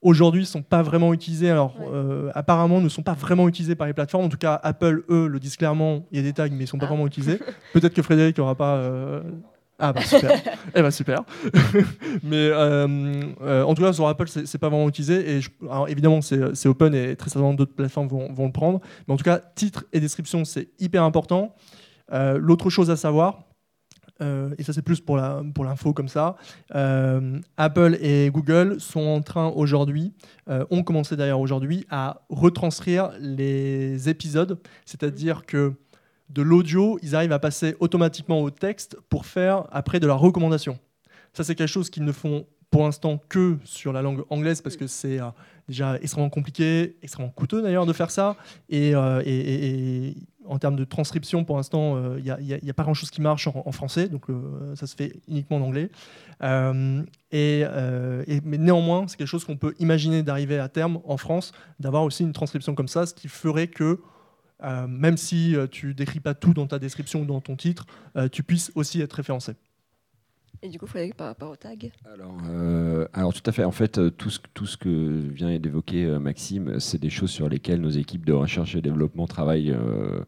[0.00, 1.50] aujourd'hui sont pas vraiment utilisés.
[1.50, 1.86] Alors, Ouais.
[1.92, 4.24] euh, apparemment, ne sont pas vraiment utilisés par les plateformes.
[4.24, 6.06] En tout cas, Apple, eux, le disent clairement.
[6.12, 6.90] Il y a des tags, mais ils sont pas Ah.
[6.90, 7.38] vraiment utilisés.
[7.74, 8.76] Peut-être que Frédéric n'aura pas.
[8.76, 9.20] euh,
[9.78, 10.32] Ah bah super.
[10.74, 11.22] eh bah super.
[12.24, 15.88] Mais euh, euh, en tout cas sur Apple c'est pas vraiment utilisé et je- alors,
[15.88, 18.80] évidemment c'est open et très certainement d'autres plateformes vont, vont le prendre.
[19.06, 21.54] Mais en tout cas titre et description c'est hyper important.
[22.12, 23.44] Euh, L'autre chose à savoir.
[24.20, 26.34] et ça c'est plus pour la pour l'info comme ça.
[27.56, 30.12] Apple et Google sont en train aujourd'hui,
[30.48, 35.74] ont commencé d'ailleurs aujourd'hui à retranscrire les épisodes, c'est-à-dire que
[36.30, 40.78] de l'audio, ils arrivent à passer automatiquement au texte pour faire après de la recommandation.
[41.32, 44.76] Ça, c'est quelque chose qu'ils ne font pour l'instant que sur la langue anglaise parce
[44.76, 45.26] que c'est euh,
[45.68, 48.36] déjà extrêmement compliqué, extrêmement coûteux d'ailleurs de faire ça.
[48.68, 50.16] Et, euh, et- et- et
[50.46, 53.72] en termes de transcription, pour l'instant, il n'y a, pas grand-chose qui marche en, en
[53.72, 55.90] français, donc euh, ça se fait uniquement en anglais.
[56.42, 57.02] Euh,
[57.32, 61.16] et, euh, et- mais néanmoins, c'est quelque chose qu'on peut imaginer d'arriver à terme en
[61.18, 64.00] France, d'avoir aussi une transcription comme ça, ce qui ferait que
[64.62, 67.86] euh, même si euh, tu décris pas tout dans ta description ou dans ton titre,
[68.16, 69.54] euh, tu puisses aussi être référencé.
[70.60, 71.92] Et du coup, Frédéric, par rapport au tag?
[72.12, 73.62] Alors, euh, alors tout à fait.
[73.62, 77.48] En fait, tout ce, tout ce que vient d'évoquer euh, Maxime, c'est des choses sur
[77.48, 80.24] lesquelles nos équipes de recherche et développement travaillent euh,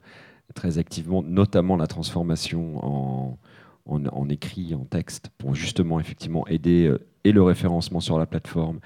[0.55, 3.39] très activement, notamment la transformation en,
[3.87, 8.27] en, en écrit, en texte, pour justement effectivement aider euh, et le référencement sur la
[8.27, 8.81] plateforme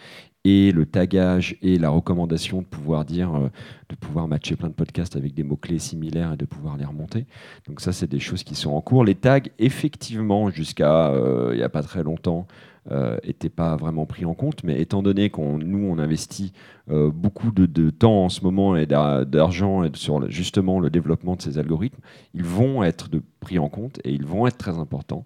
[0.44, 3.48] et le tagage et la recommandation de pouvoir dire, euh,
[3.88, 7.26] de pouvoir matcher plein de podcasts avec des mots-clés similaires et de pouvoir les remonter.
[7.66, 9.04] Donc ça, c'est des choses qui sont en cours.
[9.04, 12.46] Les tags, effectivement, jusqu'à euh, il n'y a pas très longtemps,
[12.90, 14.62] n'étaient pas vraiment pris en compte.
[14.64, 16.52] Mais étant donné qu'on nous, on investit
[16.90, 21.34] euh, beaucoup de, de temps en ce moment et d'ar- d'argent sur justement le développement
[21.36, 22.00] de ces algorithmes,
[22.34, 25.24] ils vont être de, pris en compte et ils vont être très importants.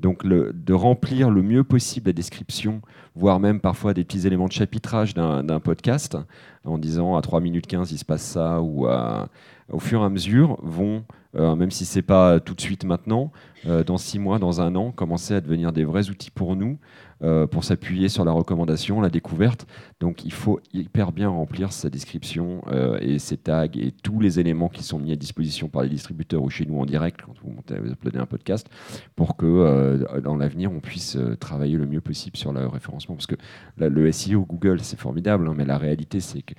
[0.00, 2.80] Donc de remplir le mieux possible la description,
[3.14, 6.16] voire même parfois des petits éléments de chapitrage d'un podcast,
[6.64, 9.28] en disant à 3 minutes 15 il se passe ça, ou à-
[9.70, 11.04] au fur et à mesure vont,
[11.34, 13.32] euh, même si c'est pas tout de suite maintenant,
[13.66, 16.78] euh, dans 6 mois, dans un an, commencer à devenir des vrais outils pour nous,
[17.22, 19.66] euh, pour s'appuyer sur la recommandation, la découverte.
[20.00, 24.38] Donc il faut hyper bien remplir sa description euh, et ses tags et tous les
[24.38, 27.32] éléments qui sont mis à disposition par les distributeurs ou chez nous en direct quand
[27.42, 28.68] vous, montez, vous uploadez un podcast
[29.14, 33.14] pour que euh, dans l'avenir on puisse travailler le mieux possible sur le référencement.
[33.14, 33.36] Parce que
[33.78, 36.54] le SEO Google c'est formidable, hein, mais la réalité c'est que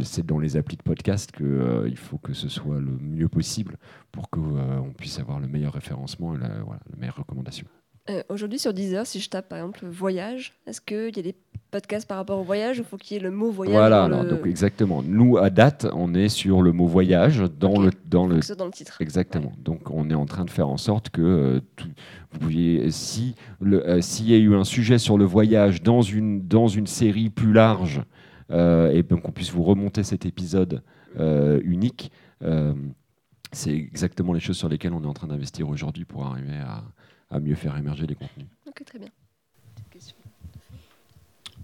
[0.00, 3.76] c'est dans les applis de podcast qu'il faut que ce soit le mieux possible
[4.10, 6.48] pour qu'on puisse avoir le meilleur référencement et la
[6.96, 7.66] meilleure recommandation.
[8.10, 11.36] Euh, Aujourd'hui, sur Deezer, si je tape par exemple voyage, est-ce qu'il y a des
[11.70, 14.24] podcasts par rapport au voyage ou faut qu'il y ait le mot voyage Voilà, alors,
[14.24, 14.28] le...
[14.30, 15.02] donc exactement.
[15.04, 18.72] Nous, à date, on est sur le mot voyage dans le dans le dans le
[18.72, 19.52] titre exactement.
[19.58, 21.88] Donc, on est en train de faire en sorte que euh, tout-
[22.32, 22.90] vous pouviez, euh,
[24.00, 27.52] s'il y a eu un sujet sur le voyage dans une dans une série plus
[27.52, 28.02] large,
[28.50, 30.82] euh, et ben qu'on puisse vous remonter cet épisode
[31.64, 32.10] unique.
[33.52, 36.82] c'est exactement les choses sur lesquelles on est en train d'investir aujourd'hui pour arriver à,
[37.32, 38.46] à mieux faire émerger les contenus.
[38.68, 39.08] Ok, très bien.
[39.74, 40.16] Petite question.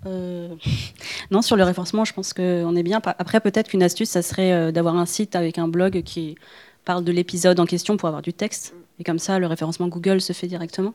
[0.06, 0.54] Euh,
[1.30, 3.00] non, sur le référencement, je pense qu'on est bien.
[3.04, 6.36] Après, peut-être qu'une astuce, ça serait euh, d'avoir un site avec un blog qui
[6.84, 8.74] parle de l'épisode en question pour avoir du texte.
[9.00, 10.94] Et comme ça, le référencement Google se fait directement.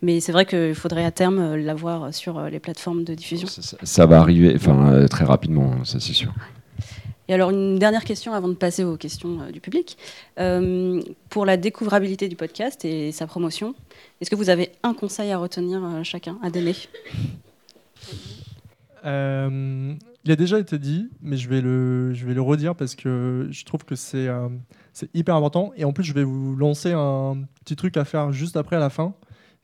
[0.00, 3.48] Mais c'est vrai qu'il faudrait à terme euh, l'avoir sur euh, les plateformes de diffusion.
[3.48, 6.32] Ça, ça- ça va arriver, enfin très rapidement, ça c'est sûr.
[7.32, 9.96] Et alors, une dernière question avant de passer aux questions euh, du public.
[10.38, 13.74] Euh, pour la découvrabilité du podcast et sa promotion,
[14.20, 16.74] est-ce que vous avez un conseil à retenir euh, chacun, à donner?
[19.02, 23.48] Il a déjà été dit, mais je vais le, je vais le redire parce que
[23.50, 24.28] je trouve que c'est
[25.14, 25.72] hyper important.
[25.78, 28.80] Et en plus, je vais vous lancer un petit truc à faire juste après à
[28.80, 29.14] la fin.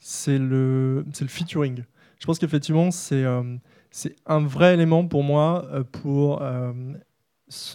[0.00, 1.84] C'est le, le featuring.
[2.18, 3.42] Je pense qu'effectivement, c'est euh,
[4.24, 6.42] un vrai élément pour moi pour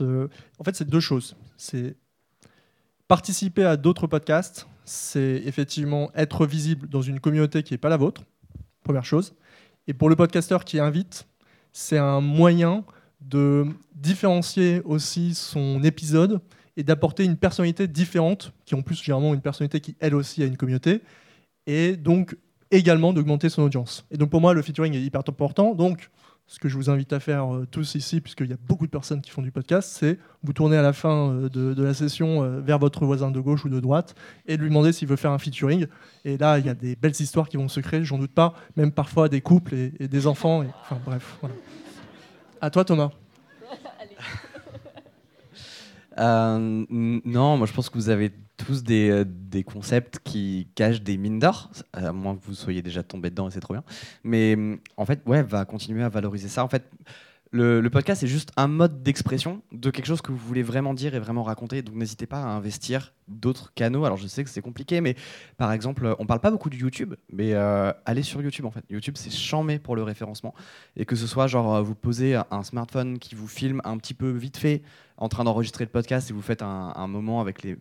[0.10, 1.36] En fait, c'est deux choses.
[1.58, 1.96] C'est
[3.08, 4.68] participer à d'autres podcasts.
[4.86, 8.24] C'est effectivement être visible dans une communauté qui n'est pas la vôtre.
[8.84, 9.34] Première chose.
[9.88, 11.28] Et pour le podcasteur qui invite,
[11.72, 12.84] c'est un moyen
[13.22, 13.66] de
[13.96, 16.42] différencier aussi son épisode
[16.76, 20.46] et d'apporter une personnalité différente, qui en plus généralement une personnalité qui elle aussi a
[20.46, 21.02] une communauté,
[21.68, 22.36] et donc
[22.72, 24.06] également d'augmenter son audience.
[24.12, 25.76] Et donc pour moi le featuring est hyper important.
[25.76, 26.10] Donc
[26.48, 28.91] ce que je vous invite à faire euh, tous ici, puisqu'il y a beaucoup de
[28.91, 32.44] personnes qui font du podcast, c'est vous tourner à la fin euh, de, la session
[32.44, 34.16] euh, vers votre voisin de gauche ou de droite
[34.46, 35.88] et lui demander s'il veut faire un featuring.
[36.26, 38.54] Et là, il y a des belles histoires qui vont se créer, j'en doute pas,
[38.76, 40.64] même parfois des couples et, des enfants.
[40.64, 41.39] et- enfin bref.
[42.62, 43.12] À toi Thomas.
[46.18, 51.18] Non, moi je pense que vous avez tous des, euh, des concepts qui cachent des
[51.18, 53.84] mines d'or, à moins que vous soyez déjà tombé dedans et c'est trop bien.
[54.24, 56.64] Mais hum, en fait, ouais, va continuer à valoriser ça.
[56.64, 56.84] En fait,
[57.54, 61.14] le, podcast c'est juste un mode d'expression de quelque chose que vous voulez vraiment dire
[61.14, 61.84] et vraiment raconter.
[61.84, 64.06] Donc n'hésitez pas à investir d'autres canaux.
[64.06, 65.16] Alors je sais que c'est compliqué, mais
[65.58, 68.84] par exemple, on parle pas beaucoup du YouTube, mais euh, allez sur YouTube en fait.
[68.89, 70.56] YouTube c'est chambé pour le référencement
[70.95, 74.16] et que ce soit genre euh, vous posez un smartphone qui vous filme un petit
[74.16, 74.82] peu vite fait
[75.18, 77.78] en train d'enregistrer le podcast et vous faites un moment avec les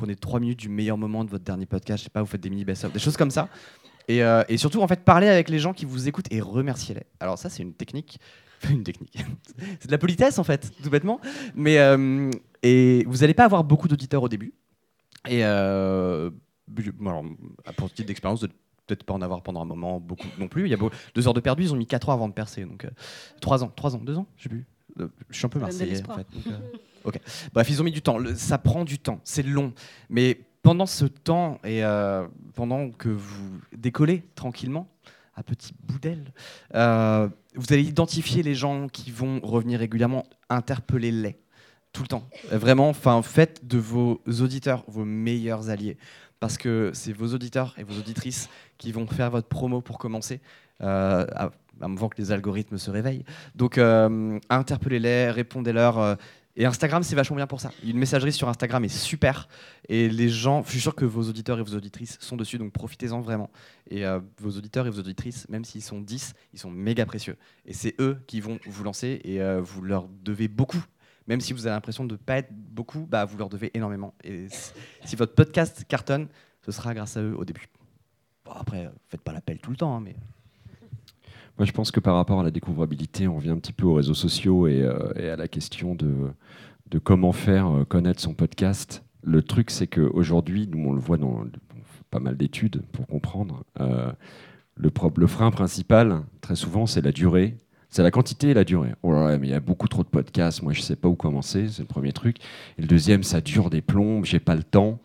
[0.00, 2.40] prenez trois minutes du meilleur moment de votre dernier podcast, je sais pas, vous faites
[2.40, 3.48] des mini best-of, des choses comme ça.
[4.08, 7.04] Et, euh, et surtout, en fait, parlez avec les gens qui vous écoutent et remerciez-les.
[7.20, 8.18] Alors ça, c'est une technique.
[8.70, 9.16] Une technique.
[9.78, 11.18] c'est de la politesse, en fait, tout bêtement.
[11.54, 12.30] Mais euh,
[12.62, 14.52] et vous n'allez pas avoir beaucoup d'auditeurs au début.
[15.26, 16.30] Et euh,
[17.00, 17.24] alors,
[17.78, 18.48] pour titre d'expérience, de
[18.86, 20.64] peut-être pas en avoir pendant un moment beaucoup non plus.
[20.66, 22.34] Il y a beau, deux heures de perdu, ils ont mis quatre ans avant de
[22.34, 22.66] percer.
[22.66, 22.90] Donc euh,
[23.40, 24.66] trois ans, trois ans, deux ans, je sais plus.
[25.30, 26.26] Je suis un peu marseillais en fait.
[26.34, 26.44] donc,
[27.52, 28.18] Bref, ils ont mis du temps.
[28.36, 29.20] Ça prend du temps.
[29.24, 29.72] C'est long.
[30.08, 34.88] Mais pendant ce temps et euh, pendant que vous décollez tranquillement,
[35.34, 36.32] à petit bout d'aile,
[36.74, 41.38] euh, vous allez identifier les gens qui vont revenir régulièrement, interpellez-les
[41.92, 42.28] tout le temps.
[42.52, 45.96] Euh, Vraiment, faites de vos auditeurs vos meilleurs alliés.
[46.40, 48.48] Parce que c'est vos auditeurs et vos auditrices
[48.78, 50.40] qui vont faire votre promo pour commencer,
[50.78, 53.26] avant que les algorithmes se réveillent.
[53.54, 56.16] Donc, interpellez-les, répondez-leur.
[56.56, 57.70] Et Instagram, c'est vachement bien pour ça.
[57.84, 59.48] Une messagerie sur Instagram est super.
[59.88, 62.72] Et les gens, je suis sûr que vos auditeurs et vos auditrices sont dessus, donc
[62.72, 63.50] profitez-en vraiment.
[63.88, 67.36] Et euh, vos auditeurs et vos auditrices, même s'ils sont 10, ils sont méga précieux.
[67.66, 70.84] Et c'est eux qui vont vous lancer et euh, vous leur devez beaucoup.
[71.26, 74.14] Même si vous avez l'impression de ne pas être beaucoup, bah, vous leur devez énormément.
[74.24, 74.46] Et
[75.04, 76.26] si- votre podcast cartonne,
[76.66, 77.68] ce sera grâce à eux au début.
[78.44, 80.16] Bon, après, faites pas l'appel tout le temps, hein, mais
[81.60, 83.92] Moi, je pense que par rapport à la découvrabilité, on vient un petit peu aux
[83.92, 86.32] réseaux sociaux et, euh, à la question de,
[87.04, 89.04] comment faire euh, connaître son podcast.
[89.22, 91.44] Le truc, c'est qu'aujourd'hui, nous, on le voit dans
[92.10, 93.64] pas mal d'études pour comprendre.
[93.78, 94.10] euh,
[94.74, 97.58] le, le frein principal, très souvent, c'est la durée.
[97.90, 98.94] C'est la quantité et la durée.
[99.02, 100.62] Oh là là, mais il y a beaucoup trop de podcasts.
[100.62, 101.68] Moi, je sais pas où commencer.
[101.68, 102.38] C'est le premier truc.
[102.78, 104.24] Et le deuxième, ça dure des plombes.
[104.24, 104.98] J'ai pas le temps.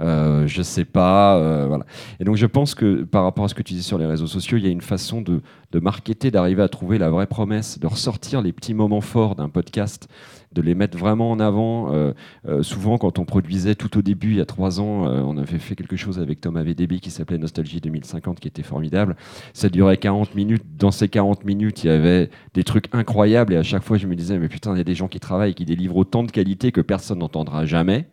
[0.00, 1.38] Euh, je sais pas.
[1.38, 1.84] euh, voilà.
[2.20, 4.26] Et donc, je pense que par rapport à ce que tu dis sur les réseaux
[4.26, 5.42] sociaux, il y a une façon de,
[5.72, 9.48] de marketer, d'arriver à trouver la vraie promesse, de ressortir les petits moments forts d'un
[9.48, 10.08] podcast,
[10.52, 11.92] de les mettre vraiment en avant.
[11.92, 12.12] Euh,
[12.48, 15.36] euh, souvent, quand on produisait tout au début, il y a trois ans, euh, on
[15.36, 19.16] avait fait quelque chose avec Thomas VDB qui s'appelait Nostalgie 2050, qui était formidable.
[19.52, 20.64] Ça durait 40 minutes.
[20.78, 23.52] Dans ces 40 minutes, il y avait des trucs incroyables.
[23.52, 25.20] Et à chaque fois, je me disais, mais putain, il y a des gens qui
[25.20, 28.08] travaillent, qui délivrent autant de qualité que personne n'entendra jamais.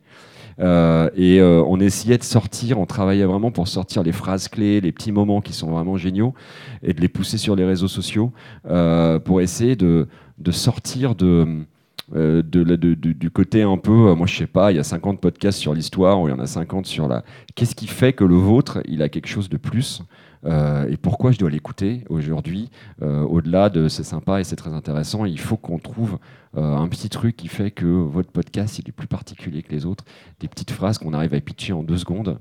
[0.59, 4.81] Euh, et euh, on essayait de sortir, on travaillait vraiment pour sortir les phrases clés,
[4.81, 6.33] les petits moments qui sont vraiment géniaux,
[6.81, 8.31] et de les pousser sur les réseaux sociaux
[8.69, 11.65] euh, pour essayer de, de sortir de,
[12.11, 16.21] du côté un peu, moi je sais pas, il y a 50 podcasts sur l'histoire,
[16.21, 17.23] ou il y en a 50 sur la...
[17.55, 20.03] Qu'est-ce qui fait que le vôtre, il a quelque chose de plus
[20.45, 22.69] euh, et pourquoi je dois l'écouter aujourd'hui,
[23.01, 26.19] euh, au-delà de c'est sympa et c'est très intéressant, il faut qu'on trouve
[26.57, 29.85] euh, un petit truc qui fait que votre podcast il est plus particulier que les
[29.85, 30.05] autres,
[30.39, 32.39] des petites phrases qu'on arrive à pitcher en deux secondes.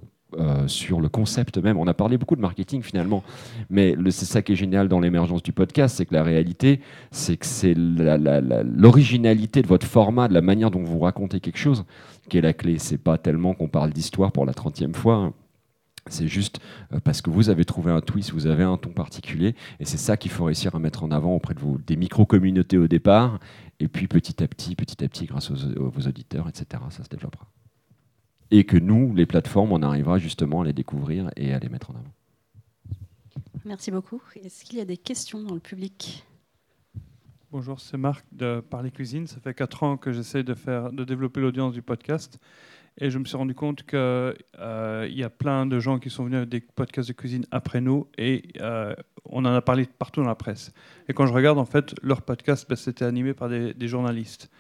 [0.67, 1.79] sur le concept même.
[1.79, 3.23] On a parlé beaucoup de marketing finalement,
[3.71, 6.81] mais c'est ça qui est génial dans l'émergence du podcast, c'est que la réalité,
[7.13, 11.85] c'est que c'est l'originalité de votre format, de la manière dont vous racontez quelque chose,
[12.29, 12.81] qui est la clé.
[12.81, 15.15] C'est pas tellement qu'on parle d'histoire pour la 30e fois.
[15.15, 15.33] hein.
[16.09, 16.61] C'est juste
[16.93, 19.97] euh, parce que vous avez trouvé un twist, vous avez un ton particulier, et c'est
[19.97, 23.39] ça qu'il faut réussir à mettre en avant auprès de vos, des micro-communautés au départ,
[23.81, 27.05] et puis petit à petit, petit à petit, grâce aux, aux- vos auditeurs, etc., ça
[27.05, 27.47] se développera.
[28.51, 31.91] Et que nous, les plateformes, on arrivera justement à les découvrir et à les mettre
[31.91, 32.13] en avant.
[33.65, 34.21] Merci beaucoup.
[34.43, 36.25] Est-ce qu'il y a des questions dans le public?
[37.51, 39.27] Bonjour, c'est Marc de Parler Cuisine.
[39.27, 42.39] Ça fait 4 ans que j'essaie de, faire, de développer l'audience du podcast.
[42.99, 43.97] Et je me suis rendu compte qu'il
[44.57, 48.07] y a plein de gens qui sont venus avec des podcasts de cuisine après nous.
[48.19, 50.73] Et euh, on en a parlé partout dans la presse.
[51.09, 54.51] Et quand je regarde, en fait, leur podcast, ben, c'était animé par des, des journalistes.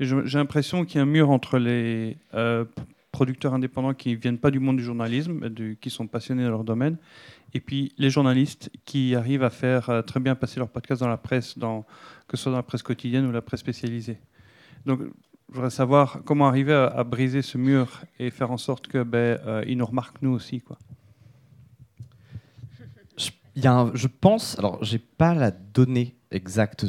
[0.00, 2.64] J'ai l'impression qu'il y a un mur entre les euh,
[3.12, 6.50] producteurs indépendants qui ne viennent pas du monde du journalisme, du- qui sont passionnés dans
[6.50, 6.96] leur domaine,
[7.52, 11.08] et puis les journalistes qui arrivent à faire euh, très bien passer leur podcast dans
[11.08, 11.54] la presse,
[12.26, 14.18] que ce soit dans la presse quotidienne ou la presse spécialisée.
[14.84, 15.00] Donc,
[15.48, 19.38] je voudrais savoir comment arriver à, briser ce mur et faire en sorte que ben,
[19.46, 20.78] euh, nous remarquent nous aussi, quoi.
[23.16, 26.84] je, y a je pense, alors j'ai pas la donnée exacte,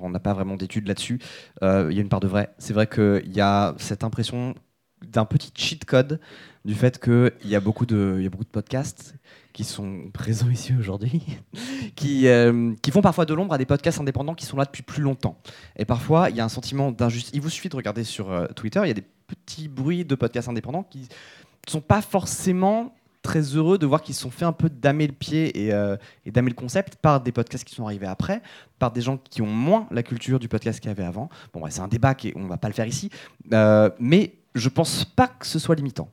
[0.00, 1.20] on n'a pas vraiment d'études là-dessus,
[1.62, 2.52] euh, il y a une part de vrai.
[2.58, 4.54] C'est vrai qu'il y a cette impression
[5.02, 6.20] d'un petit cheat code
[6.64, 9.14] du fait qu'il y, y a beaucoup de podcasts
[9.52, 11.22] qui sont présents ici aujourd'hui,
[11.96, 14.82] qui, euh, qui font parfois de l'ombre à des podcasts indépendants qui sont là depuis
[14.82, 15.36] plus longtemps.
[15.76, 17.32] Et parfois, il y a un sentiment d'injustice.
[17.34, 20.14] Il vous suffit de regarder sur euh, Twitter, il y a des petits bruits de
[20.14, 24.44] podcasts indépendants qui ne sont pas forcément très heureux de voir qu'ils se sont fait
[24.44, 25.96] un peu damer le pied et, euh,
[26.26, 28.42] damer le concept par des podcasts qui sont arrivés après,
[28.78, 31.28] par des gens qui ont moins la culture du podcast qu'il y avait avant.
[31.54, 33.10] Bon, c'est un débat et on va pas le faire ici,
[33.52, 36.10] euh, mais je pense pas que ce soit limitant.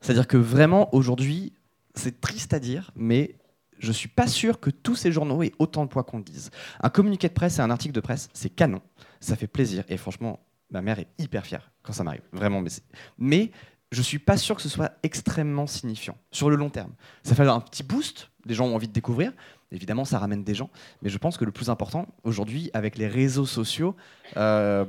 [0.00, 1.52] C'est-à-dire que vraiment aujourd'hui,
[1.96, 3.36] c'est triste à dire, mais
[3.78, 6.50] je suis pas sûr que tous ces journaux aient autant de poids qu'on le dise.
[6.82, 8.80] Un communiqué de presse et un article de presse, c'est canon,
[9.20, 10.40] ça fait plaisir et franchement,
[10.70, 12.60] ma mère est hyper fière quand ça m'arrive, vraiment.
[12.60, 12.70] Mais,
[13.18, 13.50] mais
[13.92, 16.92] je suis pas sûr que ce soit extrêmement signifiant sur le long terme.
[17.22, 19.32] Ça fait un petit boost, les gens ont envie de découvrir.
[19.72, 20.70] Évidemment, ça ramène des gens,
[21.02, 23.96] mais je pense que le plus important aujourd'hui, avec les réseaux sociaux,
[24.36, 24.84] euh,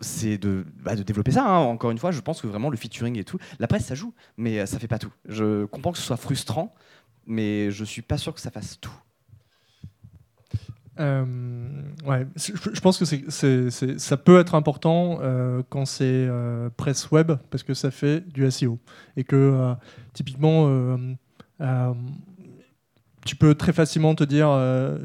[0.00, 1.46] c'est de, bah, de développer ça.
[1.46, 1.58] hein.
[1.58, 4.14] Encore une fois, je pense que vraiment le featuring et tout, la presse ça joue,
[4.36, 5.12] mais euh, ça fait pas tout.
[5.28, 6.74] Je comprends que ce soit frustrant,
[7.26, 8.92] mais je suis pas sûr que ça fasse tout.
[10.98, 11.24] Euh,
[12.04, 16.28] ouais, je, pense que ça peut être important euh, quand c'est
[16.76, 18.78] presse web parce que ça fait du SEO
[19.16, 19.74] et que
[20.12, 20.68] typiquement
[23.30, 24.98] tu peux très facilement te dire, euh,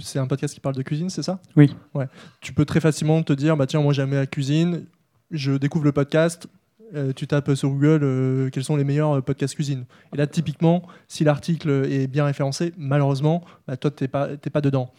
[0.00, 1.40] c'est un podcast qui parle de cuisine, c'est ça?
[1.56, 1.76] Oui.
[1.92, 2.06] Ouais.
[2.40, 4.86] Tu peux très facilement te dire, bah tiens, moi j'aime la cuisine,
[5.30, 6.46] je découvre le podcast.
[6.94, 9.84] euh, tu tapes sur Google euh, quels sont les meilleurs euh, podcasts cuisine.
[10.14, 14.60] Et là, typiquement, si l'article est bien référencé, malheureusement, bah, toi, tu n'es pas, pas
[14.62, 14.90] dedans.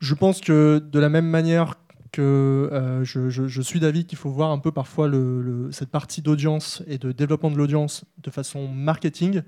[0.00, 1.74] Je pense que de la même manière
[2.12, 2.70] que
[3.04, 6.22] je, je- je suis d'avis qu'il faut voir un peu parfois le- le- cette partie
[6.22, 9.42] d'audience et de développement de l'audience de façon marketing,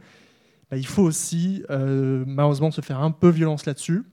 [0.77, 4.05] il faut aussi euh, malheureusement se faire un peu violence là-dessus.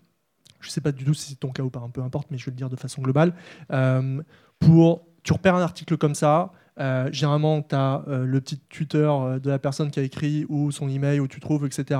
[0.59, 2.37] Je ne sais pas du tout si c'est ton cas ou pas, peu importe, mais
[2.37, 3.33] je vais le dire de façon globale.
[3.71, 4.21] Euh,
[4.59, 9.39] pour, tu repères un article comme ça, euh, généralement, tu as le petit tuteur euh,
[9.39, 11.99] de la personne qui a écrit ou son email où tu trouves, etc.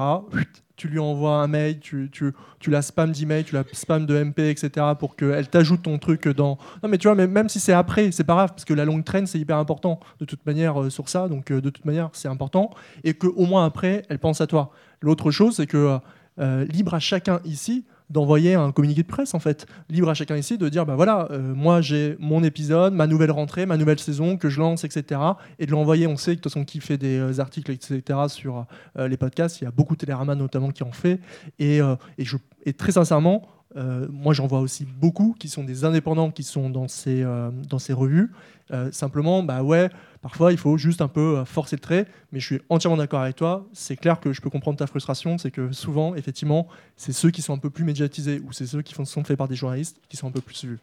[0.78, 4.24] Tu lui envoies un mail, tu, tu, tu la spam d'email, tu la spam de
[4.24, 4.84] MP, etc.
[4.97, 6.57] pour qu'elle t'ajoute ton truc dans.
[6.82, 9.03] Non, mais tu vois, même si c'est après, c'est pas grave, parce que la longue
[9.03, 12.09] traîne, c'est hyper important de toute manière euh, sur ça, donc euh, de toute manière,
[12.13, 12.72] c'est important.
[13.03, 14.72] Et qu'au moins après, elle pense à toi.
[15.01, 15.99] L'autre chose, c'est que
[16.39, 19.66] euh, libre à chacun ici d'envoyer un communiqué de presse en fait.
[19.89, 23.32] Libre à chacun ici de dire bah voilà, euh, moi j'ai mon épisode, ma nouvelle
[23.32, 25.20] rentrée, ma nouvelle saison que je lance, etc.
[25.59, 26.07] Et de l'envoyer.
[26.07, 28.01] On sait que de toute façon qui fait des euh, articles, etc.
[28.28, 28.66] sur
[28.97, 31.20] euh, les podcasts, il y a beaucoup de Télérama notamment qui en fait.
[31.59, 31.80] Et,
[32.18, 33.47] et, je, et très sincèrement,
[33.78, 37.51] euh, moi j'en vois aussi beaucoup qui sont des indépendants qui sont dans ces, euh,
[37.69, 38.32] dans ces revues.
[38.72, 39.89] Euh, simplement, bah ouais,
[40.22, 43.36] parfois il faut juste un peu forcer le trait, mais je suis entièrement d'accord avec
[43.36, 43.67] toi.
[43.74, 47.41] C'est clair que je peux comprendre ta frustration, c'est que souvent, effectivement, c'est ceux qui
[47.41, 50.17] sont un peu plus médiatisés ou c'est ceux qui sont faits par des journalistes qui
[50.17, 50.80] sont un peu plus vus.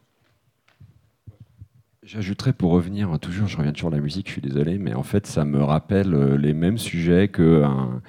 [2.03, 4.95] J'ajouterais pour revenir, hein, toujours, je reviens toujours à la musique, je suis désolé, mais
[4.95, 8.01] en fait, ça me rappelle les mêmes sujets qu'un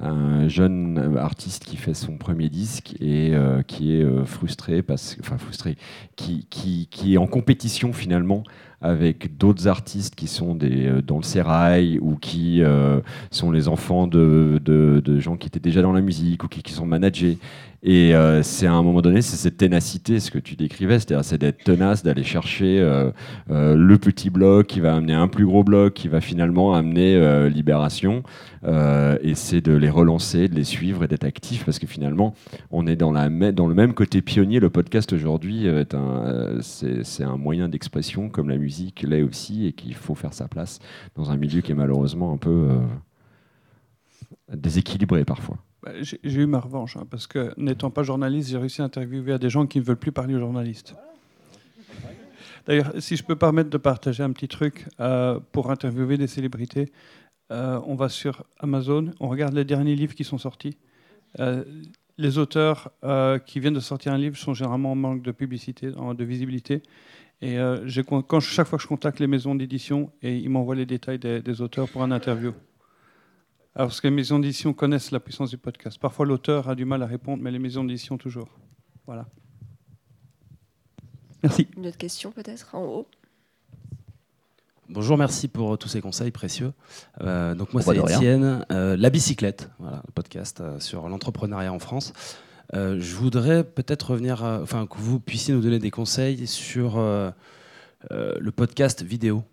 [0.00, 5.16] un jeune artiste qui fait son premier disque et euh, qui est euh, frustré, parce,
[5.20, 5.76] enfin frustré,
[6.16, 8.44] qui, est en compétition finalement
[8.80, 13.66] avec d'autres artistes qui sont des, euh, dans le sérail ou qui euh, sont les
[13.66, 14.60] enfants de,
[15.18, 17.38] gens qui étaient déjà dans la musique ou qui sont managés.
[17.84, 21.24] Et euh, c'est à un moment donné, c'est cette ténacité, ce que tu décrivais, c'est-à-dire
[21.24, 23.12] c'est d'être tenace, d'aller chercher euh,
[23.50, 27.48] euh, le petit bloc qui va amener un plus gros bloc, qui va finalement amener
[27.48, 28.22] Libération.
[28.64, 32.34] Et c'est de les relancer, de les suivre et d'être actif parce que finalement,
[32.70, 34.60] on est dans, la, dans le même côté pionnier.
[34.60, 39.72] Le podcast aujourd'hui, est un, c'est un moyen d'expression comme la musique l'est aussi et
[39.72, 40.80] qu'il faut faire sa place
[41.14, 42.68] dans un milieu qui est malheureusement un peu
[44.52, 45.58] déséquilibré parfois.
[45.82, 49.32] Bah, J'ai eu ma revanche, hein, parce que n'étant pas journaliste, j'ai réussi à interviewer
[49.32, 50.94] à des gens qui ne veulent plus parler aux journalistes.
[52.66, 56.92] D'ailleurs, si je peux permettre de partager un petit truc euh, pour interviewer des célébrités,
[57.50, 60.76] euh, on va sur Amazon, on regarde les derniers livres qui sont sortis.
[61.40, 61.64] Euh,
[62.18, 62.90] les auteurs
[63.46, 66.82] qui viennent de sortir un livre sont généralement en manque de publicité, de visibilité.
[67.40, 67.56] Et
[67.86, 71.60] chaque fois que je contacte les maisons d'édition, et ils m'envoient les détails des, des
[71.60, 72.54] auteurs pour un interview.
[73.78, 75.98] Alors, parce que les maisons d'édition connaissent la puissance du podcast.
[76.00, 78.48] Parfois, l'auteur a du mal à répondre, mais les maisons d'édition toujours.
[79.06, 79.26] Voilà.
[81.44, 81.68] Merci.
[81.76, 83.06] Une autre question peut-être en haut?
[84.88, 86.72] Bonjour, merci pour euh, tous ces conseils précieux.
[87.20, 87.96] Euh, donc moi c'est.
[87.96, 92.12] Étienne, euh, La Bicyclette, voilà, le podcast euh, sur l'entrepreneuriat en France.
[92.74, 96.98] Euh, je voudrais peut-être revenir, à- enfin que vous puissiez nous donner des conseils sur
[96.98, 97.30] euh,
[98.10, 99.44] euh, le podcast vidéo.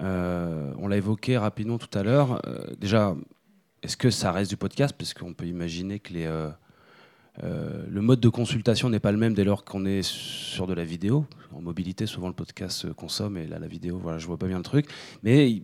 [0.00, 2.42] Euh, on l'a évoqué rapidement tout à l'heure.
[2.46, 3.14] Euh, déjà,
[3.82, 4.94] est-ce que ça reste du podcast?
[4.96, 6.50] Parce qu'on peut imaginer que euh,
[7.42, 10.74] euh, le mode de consultation n'est pas le même dès lors qu'on est sur de
[10.74, 11.26] la vidéo.
[11.54, 14.46] En mobilité, souvent le podcast se consomme et là la vidéo, voilà, je vois pas
[14.46, 14.86] bien le truc.
[15.22, 15.62] Mais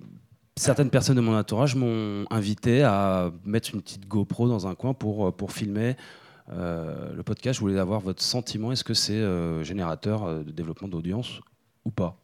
[0.56, 4.94] certaines personnes de mon entourage m'ont invité à mettre une petite GoPro dans un coin
[4.94, 5.96] pour, euh, pour filmer
[6.48, 7.56] le podcast.
[7.56, 8.72] Je voulais avoir votre sentiment.
[8.72, 9.24] Est-ce que c'est
[9.64, 11.40] générateur de développement d'audience
[11.86, 12.18] ou pas?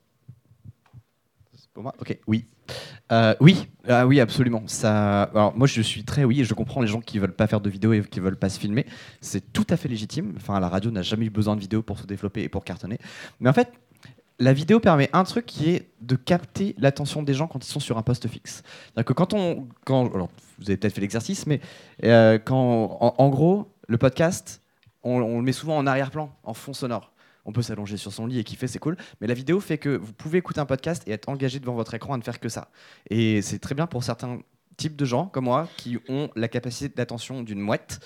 [1.72, 2.44] Pour moi, ok, oui.
[3.10, 4.62] Euh, oui, ah oui, absolument.
[5.54, 7.92] Moi, je suis très oui, je comprends les gens qui veulent pas faire de vidéo
[7.92, 8.86] et qui veulent pas se filmer.
[9.20, 10.34] C'est tout à fait légitime.
[10.36, 12.98] Enfin, la radio n'a jamais eu besoin de vidéo pour se développer et pour cartonner.
[13.40, 13.72] Mais en fait,
[14.38, 17.80] la vidéo permet un truc qui est de capter l'attention des gens quand ils sont
[17.80, 18.62] sur un poste fixe.
[18.84, 21.60] C'est-à-dire que quand on, vous avez peut-être fait l'exercice, mais
[22.04, 24.62] euh, en, gros, le podcast,
[25.02, 27.12] on le met souvent en arrière-plan, en fond sonore
[27.48, 28.96] on peut s'allonger sur son lit et kiffer, c'est cool.
[29.22, 31.94] Mais la vidéo fait que vous pouvez écouter un podcast et être engagé devant votre
[31.94, 32.70] écran à ne faire que ça.
[33.08, 34.40] Et c'est très bien pour certains
[34.76, 38.00] types de gens comme moi qui ont la capacité d'attention d'une mouette.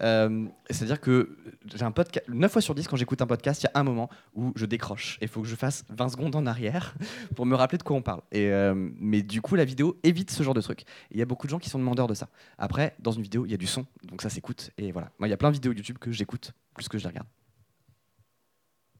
[0.00, 1.36] Euh, C'est-à-dire que
[1.74, 3.82] j'ai un podcast, 9 fois sur 10 quand j'écoute un podcast, il y a un
[3.82, 6.94] moment où je décroche et il faut que je fasse 20 secondes en arrière
[7.34, 8.22] pour me rappeler de quoi on parle.
[8.32, 10.84] Euh, mais du coup, la vidéo évite ce genre de truc.
[11.10, 12.28] Il y a beaucoup de gens qui sont demandeurs de ça.
[12.58, 14.70] Après, dans une vidéo, il y a du son, donc ça s'écoute.
[14.78, 15.10] Et voilà.
[15.18, 17.26] Moi, il y a plein de vidéos YouTube que j'écoute plus que je les regarde.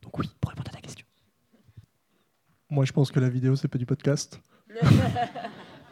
[0.05, 1.07] Donc oui, pour répondre à ta question.
[2.71, 4.41] Moi, je pense que la vidéo, c'est pas du podcast.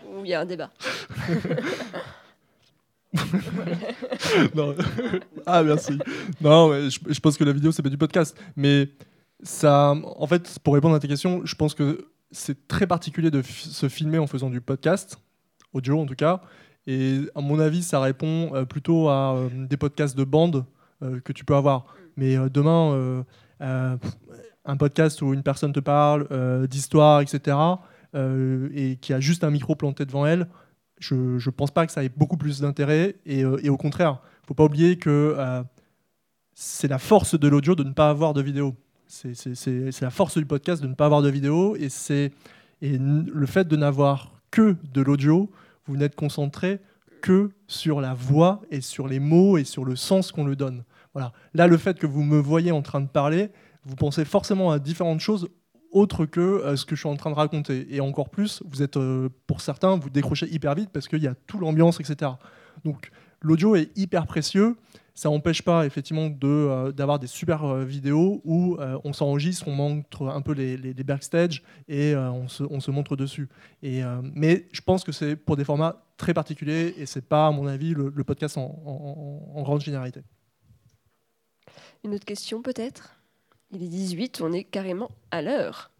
[0.09, 0.71] Où il y a un débat.
[4.55, 4.75] Non.
[5.45, 5.99] ah, merci.
[6.41, 8.35] Non, mais je, je pense que la vidéo, c'est pas du podcast.
[8.57, 8.89] Mais
[9.43, 13.43] ça, en fait, pour répondre à ta question, je pense que c'est très particulier de
[13.43, 15.19] se filmer en faisant du podcast,
[15.73, 16.41] audio en tout cas.
[16.87, 20.65] Et à mon avis, ça répond euh, plutôt à euh, des podcasts de bande
[21.03, 21.95] euh, que tu peux avoir.
[22.17, 23.25] Mais euh, demain,
[23.63, 27.57] un podcast où une personne te parle euh, d'histoire, etc.,
[28.15, 30.47] euh, et qui a juste un micro planté devant elle,
[30.99, 33.17] je ne pense pas que ça ait beaucoup plus d'intérêt.
[33.27, 35.63] Et, euh, au contraire, il ne faut pas oublier que euh,
[36.55, 38.77] c'est la force de l'audio de ne pas avoir de vidéo.
[39.07, 41.77] C'est la force du podcast de ne pas avoir de vidéo.
[41.77, 41.89] Et,
[42.83, 45.51] et le fait de n'avoir que de l'audio,
[45.87, 46.81] vous n'êtes concentré
[47.21, 50.85] que sur la voix et sur les mots et sur le sens qu'on le donne.
[51.15, 51.33] Voilà.
[51.55, 53.51] Là, le fait que vous me voyez en train de parler,
[53.85, 55.49] vous pensez forcément à différentes choses
[55.93, 57.95] autres que euh, ce que je suis en train de raconter.
[57.95, 61.27] Et encore plus, vous êtes, euh, pour certains, vous décrochez hyper vite parce qu'il y
[61.29, 62.33] a tout l'ambiance, etc.
[62.85, 63.11] Donc
[63.41, 64.77] l'audio est hyper précieux.
[65.15, 70.41] Ça n'empêche pas effectivement euh, d'avoir des super vidéos où on s'enregistre, on montre un
[70.41, 73.49] peu les, les- backstage et on, se, on se montre dessus.
[73.83, 77.67] Mais je pense que c'est pour des formats très particuliers et c'est pas, à mon
[77.67, 80.23] avis, le, podcast en grande généralité.
[82.05, 83.15] Une autre question peut-être?
[83.71, 85.91] Il est 18, on est carrément à l'heure.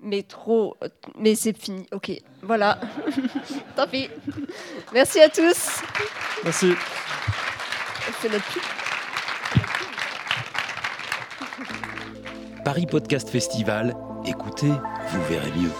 [0.00, 0.76] Mais trop.
[1.18, 1.86] Mais c'est fini.
[1.92, 2.12] Ok,
[2.42, 2.80] voilà.
[3.76, 4.08] Tant pis.
[4.92, 5.80] Merci à tous.
[6.44, 6.72] Merci.
[12.64, 15.70] Paris Podcast Festival, écoutez, vous verrez mieux.